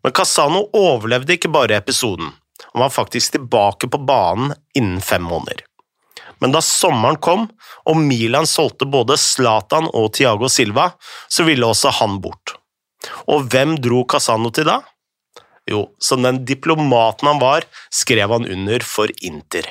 Men 0.04 0.14
Casano 0.14 0.66
overlevde 0.76 1.34
ikke 1.36 1.50
bare 1.50 1.78
episoden, 1.80 2.34
han 2.72 2.82
var 2.84 2.92
faktisk 2.92 3.36
tilbake 3.36 3.88
på 3.88 3.98
banen 4.04 4.52
innen 4.76 5.00
fem 5.00 5.24
måneder. 5.24 5.64
Men 6.38 6.52
da 6.52 6.60
sommeren 6.60 7.16
kom 7.16 7.46
og 7.88 7.96
Milan 7.96 8.48
solgte 8.48 8.88
både 8.88 9.16
Zlatan 9.20 9.88
og 9.96 10.12
Tiago 10.18 10.50
Silva, 10.52 10.90
så 11.28 11.46
ville 11.48 11.66
også 11.66 11.94
han 12.02 12.18
bort. 12.20 12.56
Og 13.32 13.48
hvem 13.52 13.76
dro 13.80 14.02
Casano 14.08 14.52
til 14.52 14.68
da? 14.68 14.82
Jo, 15.66 15.86
som 15.98 16.22
den 16.22 16.44
diplomaten 16.46 17.26
han 17.30 17.40
var, 17.42 17.64
skrev 17.90 18.30
han 18.30 18.46
under 18.46 18.84
for 18.86 19.10
Inter. 19.24 19.66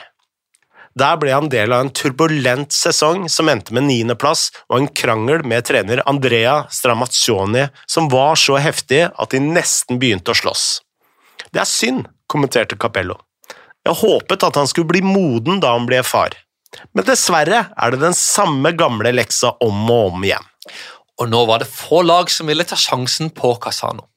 Der 0.96 1.18
ble 1.20 1.34
han 1.36 1.50
del 1.52 1.74
av 1.76 1.82
en 1.84 1.92
turbulent 1.92 2.72
sesong 2.72 3.26
som 3.32 3.50
endte 3.52 3.76
med 3.76 3.84
niendeplass 3.90 4.48
og 4.70 4.78
en 4.78 4.88
krangel 4.96 5.44
med 5.44 5.68
trener 5.68 6.00
Andrea 6.08 6.62
Stramaccioni 6.72 7.66
som 7.84 8.08
var 8.14 8.40
så 8.40 8.56
heftig 8.64 9.02
at 9.12 9.36
de 9.36 9.42
nesten 9.44 10.00
begynte 10.00 10.32
å 10.32 10.40
slåss. 10.40 10.64
Det 11.52 11.60
er 11.60 11.68
synd, 11.68 12.08
kommenterte 12.32 12.80
Capello. 12.80 13.20
Jeg 13.86 14.00
håpet 14.00 14.48
at 14.48 14.56
han 14.56 14.72
skulle 14.72 14.90
bli 14.94 15.04
moden 15.04 15.60
da 15.60 15.76
han 15.76 15.86
ble 15.90 16.00
far, 16.08 16.32
men 16.96 17.06
dessverre 17.08 17.66
er 17.76 17.92
det 17.92 18.02
den 18.02 18.16
samme 18.16 18.72
gamle 18.80 19.12
leksa 19.14 19.52
om 19.64 19.84
og 19.92 20.16
om 20.16 20.26
igjen. 20.26 20.48
Og 21.20 21.28
nå 21.32 21.44
var 21.48 21.60
det 21.62 21.72
få 21.72 22.02
lag 22.08 22.32
som 22.32 22.48
ville 22.48 22.66
ta 22.68 22.80
sjansen 22.80 23.36
på 23.36 23.54
Casano. 23.60 24.08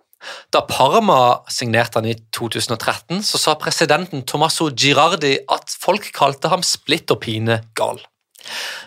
Da 0.54 0.62
Parma 0.66 1.44
signerte 1.52 2.00
han 2.00 2.09
i 2.09 2.16
2013, 2.35 3.22
så 3.22 3.40
sa 3.40 3.57
presidenten 3.61 4.24
Tommaso 4.26 4.70
Girardi 4.74 5.37
at 5.48 5.74
folk 5.81 6.11
kalte 6.16 6.50
ham 6.52 6.64
splitter 6.66 7.20
pine 7.20 7.62
gal. 7.78 8.00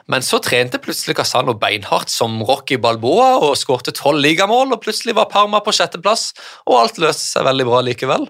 Men 0.10 0.24
så 0.26 0.40
trente 0.44 0.80
plutselig 0.82 1.16
Casano 1.20 1.54
beinhardt 1.60 2.10
som 2.12 2.40
Rocky 2.48 2.78
Balboa 2.82 3.36
og 3.44 3.56
skårte 3.60 3.94
tolv 3.96 4.24
ligamål, 4.24 4.74
og 4.74 4.82
plutselig 4.84 5.16
var 5.18 5.30
Parma 5.32 5.62
på 5.64 5.74
sjetteplass, 5.76 6.32
og 6.66 6.80
alt 6.80 7.00
løste 7.02 7.28
seg 7.28 7.46
veldig 7.48 7.68
bra 7.70 7.82
likevel. 7.86 8.28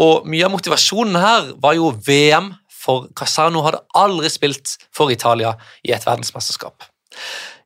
Og 0.00 0.26
Mye 0.28 0.48
av 0.48 0.54
motivasjonen 0.54 1.20
her 1.20 1.52
var 1.62 1.76
jo 1.78 1.92
VM, 2.06 2.52
for 2.82 3.06
Casano 3.14 3.62
hadde 3.62 3.84
aldri 3.94 4.30
spilt 4.32 4.74
for 4.94 5.12
Italia 5.14 5.52
i 5.86 5.92
et 5.94 6.06
verdensmesterskap. 6.06 6.88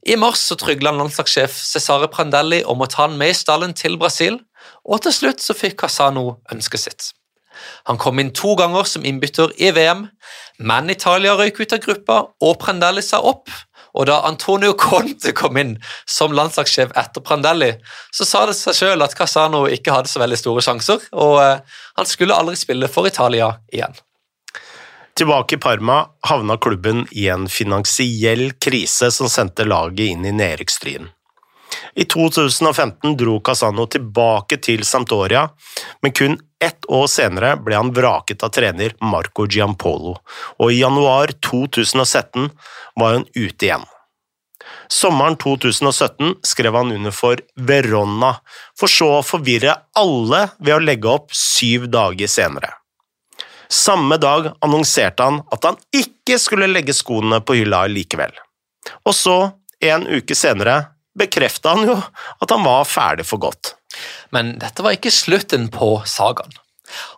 I 0.06 0.18
mars 0.20 0.42
så 0.44 0.58
trygla 0.60 0.92
landslagssjef 0.94 1.54
Cesare 1.56 2.10
Prandelli 2.12 2.60
om 2.68 2.84
å 2.84 2.90
ta 2.90 3.06
han 3.06 3.16
med 3.18 3.32
i 3.32 3.38
stallen 3.38 3.72
til 3.74 3.96
Brasil, 3.98 4.36
og 4.84 5.04
til 5.04 5.14
slutt 5.14 5.44
så 5.44 5.56
fikk 5.56 5.80
Casano 5.84 6.38
ønsket 6.52 6.82
sitt. 6.82 7.12
Han 7.88 7.98
kom 7.98 8.20
inn 8.20 8.34
to 8.36 8.54
ganger 8.58 8.84
som 8.88 9.04
innbytter 9.06 9.54
i 9.56 9.70
VM, 9.72 10.06
men 10.58 10.90
Italia 10.92 11.36
røyk 11.36 11.60
ut 11.62 11.72
av 11.72 11.82
gruppa 11.84 12.18
og 12.44 12.58
Prandelli 12.60 13.04
sa 13.04 13.22
opp. 13.24 13.48
Og 13.96 14.10
da 14.10 14.18
Antonio 14.28 14.74
Conte 14.76 15.32
kom 15.32 15.56
inn 15.56 15.76
som 16.04 16.34
landslagssjef 16.36 16.92
etter 17.00 17.24
Prandelli, 17.24 17.70
så 18.12 18.26
sa 18.28 18.44
det 18.48 18.58
seg 18.58 18.76
sjøl 18.76 19.04
at 19.06 19.16
Casano 19.16 19.64
ikke 19.72 19.94
hadde 19.94 20.12
så 20.12 20.20
veldig 20.20 20.36
store 20.36 20.64
sjanser, 20.66 21.06
og 21.16 21.38
eh, 21.40 21.78
han 21.96 22.08
skulle 22.08 22.36
aldri 22.36 22.58
spille 22.60 22.90
for 22.92 23.08
Italia 23.08 23.54
igjen. 23.72 23.96
Tilbake 25.16 25.56
i 25.56 25.60
Parma 25.64 26.02
havna 26.28 26.58
klubben 26.60 27.06
i 27.16 27.30
en 27.32 27.48
finansiell 27.48 28.50
krise 28.60 29.08
som 29.16 29.32
sendte 29.32 29.64
laget 29.64 30.12
inn 30.12 30.28
i 30.28 30.34
nedrykksstriden. 30.36 31.08
I 31.94 32.04
2015 32.04 33.16
dro 33.16 33.38
Casano 33.40 33.86
tilbake 33.90 34.58
til 34.62 34.84
Sampdoria, 34.84 35.46
men 36.02 36.12
kun 36.12 36.38
ett 36.62 36.88
år 36.88 37.06
senere 37.10 37.56
ble 37.60 37.76
han 37.76 37.92
vraket 37.96 38.44
av 38.46 38.54
trener 38.56 38.94
Marco 39.04 39.46
Giampolo, 39.46 40.16
og 40.60 40.72
i 40.72 40.80
januar 40.80 41.34
2017 41.44 42.48
var 43.00 43.18
han 43.18 43.28
ute 43.34 43.68
igjen. 43.68 43.84
Sommeren 44.88 45.36
2017 45.36 46.34
skrev 46.46 46.74
han 46.74 46.92
under 46.92 47.14
for 47.14 47.40
Verona, 47.68 48.36
for 48.78 48.90
så 48.90 49.10
å 49.18 49.26
forvirre 49.26 49.74
alle 49.98 50.46
ved 50.58 50.74
å 50.76 50.82
legge 50.82 51.10
opp 51.10 51.34
syv 51.34 51.88
dager 51.92 52.30
senere. 52.30 52.72
Samme 53.72 54.18
dag 54.22 54.52
annonserte 54.62 55.26
han 55.26 55.40
at 55.52 55.66
han 55.66 55.78
ikke 55.94 56.38
skulle 56.38 56.70
legge 56.70 56.94
skoene 56.94 57.40
på 57.42 57.58
hylla 57.58 57.82
likevel. 57.90 58.30
Og 59.02 59.14
så, 59.14 59.38
en 59.82 60.06
uke 60.06 60.36
senere, 60.38 60.76
bekrefta 61.18 61.74
han 61.74 61.88
jo 61.88 61.96
at 61.96 62.52
han 62.52 62.64
var 62.66 62.86
ferdig 62.88 63.26
for 63.28 63.42
godt. 63.42 63.74
Men 64.34 64.56
dette 64.60 64.84
var 64.84 64.96
ikke 64.96 65.14
slutten 65.14 65.68
på 65.72 65.96
sagaen. 66.08 66.52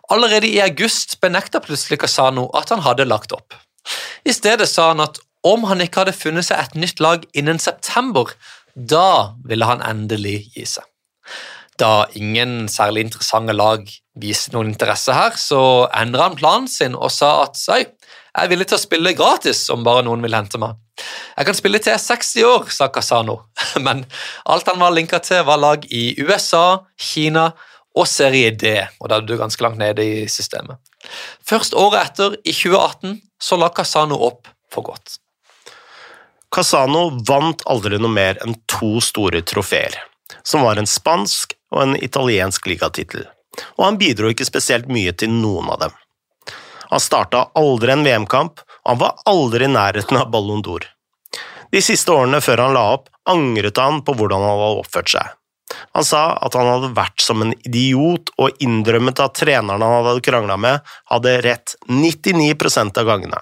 Allerede 0.09 0.49
i 0.49 0.61
august 0.63 1.19
benekta 1.21 1.61
plutselig 1.61 1.99
Casano 2.01 2.47
at 2.57 2.71
han 2.73 2.83
hadde 2.85 3.07
lagt 3.09 3.35
opp. 3.35 3.53
I 4.25 4.33
stedet 4.33 4.69
sa 4.69 4.91
han 4.91 5.03
at 5.03 5.19
om 5.47 5.63
han 5.69 5.81
ikke 5.83 6.03
hadde 6.03 6.17
funnet 6.17 6.47
seg 6.49 6.59
et 6.59 6.79
nytt 6.79 6.99
lag 7.03 7.23
innen 7.37 7.61
september, 7.61 8.33
da 8.75 9.35
ville 9.47 9.67
han 9.67 9.83
endelig 9.85 10.49
gi 10.55 10.65
seg. 10.67 10.85
Da 11.79 12.09
ingen 12.19 12.67
særlig 12.67 13.05
interessante 13.07 13.55
lag 13.55 13.85
viste 14.19 14.51
noen 14.51 14.73
interesse 14.73 15.15
her, 15.15 15.37
så 15.39 15.87
endra 15.95 16.27
han 16.27 16.35
planen 16.39 16.67
sin 16.67 16.97
og 16.97 17.11
sa 17.15 17.45
at 17.45 17.61
jeg 17.69 17.87
er 18.35 18.51
villig 18.51 18.67
til 18.69 18.79
å 18.79 18.83
spille 18.83 19.15
gratis 19.15 19.63
om 19.71 19.85
bare 19.87 20.03
noen 20.07 20.23
vil 20.25 20.35
hente 20.35 20.59
meg. 20.59 20.75
Jeg 21.37 21.47
kan 21.47 21.57
spille 21.57 21.79
til 21.79 21.93
jeg 21.93 21.99
er 21.99 22.17
60 22.19 22.35
år, 22.49 22.69
sa 22.73 22.89
Casano, 22.93 23.37
men 23.85 24.03
alt 24.49 24.67
han 24.67 24.81
var 24.81 24.95
linka 24.95 25.21
til, 25.23 25.45
var 25.47 25.61
lag 25.61 25.85
i 25.91 26.13
USA, 26.21 26.81
Kina 26.99 27.49
og 27.97 28.07
Serie 28.07 28.51
D, 28.51 28.75
og 28.99 29.09
da 29.09 29.19
er 29.19 29.25
du 29.27 29.37
ganske 29.39 29.63
langt 29.63 29.79
nede 29.79 30.05
i 30.05 30.27
systemet. 30.31 30.77
Først 31.47 31.73
året 31.73 32.11
etter, 32.11 32.35
i 32.43 32.53
2018, 32.53 33.19
så 33.41 33.57
la 33.59 33.71
Casano 33.73 34.19
opp 34.27 34.49
for 34.73 34.91
godt. 34.91 35.17
Casano 36.53 37.09
vant 37.27 37.61
aldri 37.69 37.99
noe 38.01 38.11
mer 38.11 38.39
enn 38.43 38.57
to 38.69 38.97
store 39.03 39.41
trofeer, 39.45 39.95
som 40.43 40.65
var 40.65 40.81
en 40.81 40.89
spansk 40.89 41.53
og 41.73 41.83
en 41.83 41.97
italiensk 41.97 42.67
ligatittel, 42.69 43.27
og 43.77 43.85
han 43.85 43.99
bidro 44.01 44.31
ikke 44.33 44.47
spesielt 44.47 44.89
mye 44.89 45.13
til 45.13 45.31
noen 45.33 45.69
av 45.69 45.83
dem. 45.85 45.97
Han 46.89 47.03
starta 47.03 47.45
aldri 47.59 47.93
en 47.93 48.05
VM-kamp, 48.05 48.63
og 48.83 48.93
han 48.93 49.01
var 49.03 49.19
aldri 49.29 49.67
i 49.67 49.73
nærheten 49.73 50.19
av 50.19 50.31
Ballon 50.33 50.63
d'Or. 50.65 50.87
De 51.69 51.81
siste 51.85 52.13
årene 52.13 52.41
før 52.41 52.65
han 52.65 52.77
la 52.77 52.85
opp, 52.95 53.11
angret 53.29 53.77
han 53.77 54.01
på 54.05 54.15
hvordan 54.17 54.41
han 54.41 54.57
hadde 54.57 54.79
oppført 54.83 55.13
seg. 55.13 55.35
Han 55.93 56.05
sa 56.05 56.23
at 56.41 56.55
han 56.57 56.65
hadde 56.65 56.95
vært 56.97 57.21
som 57.21 57.43
en 57.45 57.53
idiot 57.61 58.31
og 58.41 58.57
innrømmet 58.63 59.21
at 59.21 59.37
treneren 59.37 59.85
han 59.85 60.07
hadde 60.07 60.25
krangla 60.25 60.57
med, 60.57 60.81
hadde 61.11 61.37
rett 61.45 61.75
99% 61.85 62.97
av 62.97 63.09
gangene. 63.09 63.41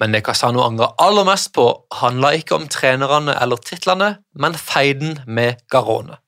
Men 0.00 0.14
det 0.14 0.24
Casano 0.26 0.64
angrer 0.64 0.96
aller 0.98 1.26
mest 1.28 1.52
på, 1.54 1.68
handla 2.00 2.32
ikke 2.38 2.56
om 2.56 2.66
trenerne 2.72 3.36
eller 3.38 3.60
titlene, 3.62 4.16
men 4.34 4.56
feiden 4.58 5.20
med 5.26 5.60
Garone. 5.70 6.18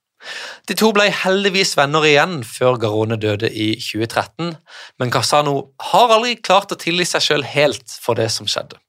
De 0.69 0.75
to 0.79 0.91
ble 0.97 1.07
heldigvis 1.13 1.77
venner 1.79 2.07
igjen 2.09 2.41
før 2.47 2.79
Garone 2.83 3.19
døde 3.21 3.51
i 3.51 3.75
2013, 3.81 4.57
men 4.99 5.13
Casano 5.15 5.57
har 5.93 6.15
aldri 6.17 6.37
klart 6.41 6.75
å 6.75 6.81
tilgi 6.81 7.07
seg 7.13 7.27
sjøl 7.27 7.47
helt 7.47 7.99
for 8.03 8.19
det 8.19 8.29
som 8.35 8.49
skjedde. 8.51 8.81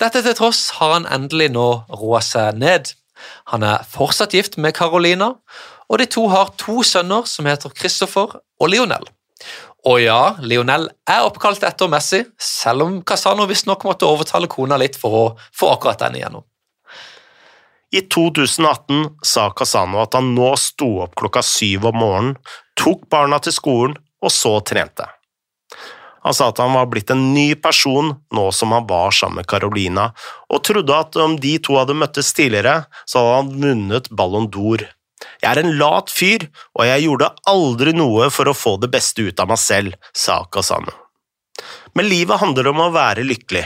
Dette 0.00 0.22
til 0.24 0.36
tross 0.36 0.68
har 0.78 0.96
han 0.96 1.10
endelig 1.12 1.50
nå 1.54 1.68
roa 1.92 2.22
seg 2.24 2.58
ned. 2.60 2.92
Han 3.52 3.64
er 3.64 3.84
fortsatt 3.88 4.34
gift 4.36 4.58
med 4.60 4.76
Carolina, 4.76 5.34
og 5.86 6.00
de 6.02 6.08
to 6.10 6.26
har 6.32 6.50
to 6.58 6.82
sønner 6.84 7.28
som 7.30 7.46
heter 7.46 7.72
Christopher 7.76 8.40
og 8.60 8.72
Lionel. 8.72 9.06
Og 9.86 10.00
ja, 10.02 10.34
Lionel 10.42 10.88
er 11.06 11.28
oppkalt 11.28 11.62
etter 11.66 11.90
Messi, 11.90 12.24
selv 12.42 12.88
om 12.88 12.98
Casano 13.06 13.46
visstnok 13.46 13.86
måtte 13.86 14.08
overtale 14.08 14.50
kona 14.50 14.78
litt 14.82 14.98
for 14.98 15.14
å 15.14 15.24
få 15.54 15.70
akkurat 15.76 16.02
den 16.02 16.18
igjennom. 16.18 16.44
I 17.96 18.00
2018 18.00 19.04
sa 19.24 19.50
Casano 19.56 20.02
at 20.02 20.14
han 20.18 20.34
nå 20.36 20.50
sto 20.60 20.88
opp 21.06 21.14
klokka 21.16 21.40
syv 21.40 21.86
om 21.88 21.96
morgenen, 22.02 22.34
tok 22.76 23.06
barna 23.08 23.38
til 23.40 23.54
skolen 23.56 23.94
og 24.20 24.32
så 24.34 24.58
trente. 24.60 25.06
Han 26.26 26.34
sa 26.36 26.50
at 26.50 26.60
han 26.60 26.74
var 26.76 26.90
blitt 26.92 27.12
en 27.14 27.22
ny 27.32 27.54
person 27.54 28.10
nå 28.36 28.44
som 28.52 28.74
han 28.74 28.84
var 28.90 29.14
sammen 29.16 29.40
med 29.40 29.48
Carolina, 29.48 30.10
og 30.52 30.60
trodde 30.68 30.92
at 30.92 31.16
om 31.22 31.38
de 31.40 31.54
to 31.62 31.78
hadde 31.78 31.96
møttes 31.96 32.34
tidligere, 32.36 32.82
så 33.08 33.22
hadde 33.22 33.38
han 33.38 33.64
vunnet 33.64 34.12
Ballon 34.12 34.50
d'Or. 34.52 34.84
Jeg 35.40 35.48
er 35.54 35.62
en 35.62 35.72
lat 35.80 36.12
fyr, 36.12 36.48
og 36.76 36.84
jeg 36.90 37.06
gjorde 37.06 37.30
aldri 37.48 37.96
noe 37.96 38.28
for 38.34 38.50
å 38.50 38.56
få 38.58 38.74
det 38.82 38.92
beste 38.92 39.24
ut 39.24 39.40
av 39.40 39.48
meg 39.54 39.62
selv, 39.62 39.96
sa 40.12 40.42
Casano. 40.52 40.92
Men 41.96 42.10
livet 42.12 42.42
handler 42.44 42.74
om 42.74 42.84
å 42.84 42.92
være 42.92 43.24
lykkelig, 43.24 43.64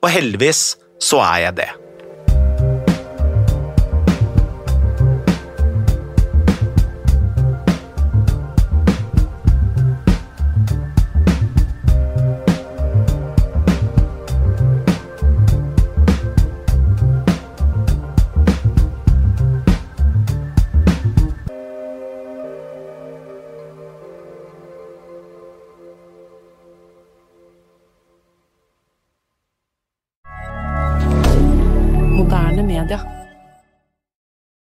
og 0.00 0.10
heldigvis 0.16 0.64
så 1.02 1.20
er 1.26 1.38
jeg 1.50 1.56
det. 1.60 1.70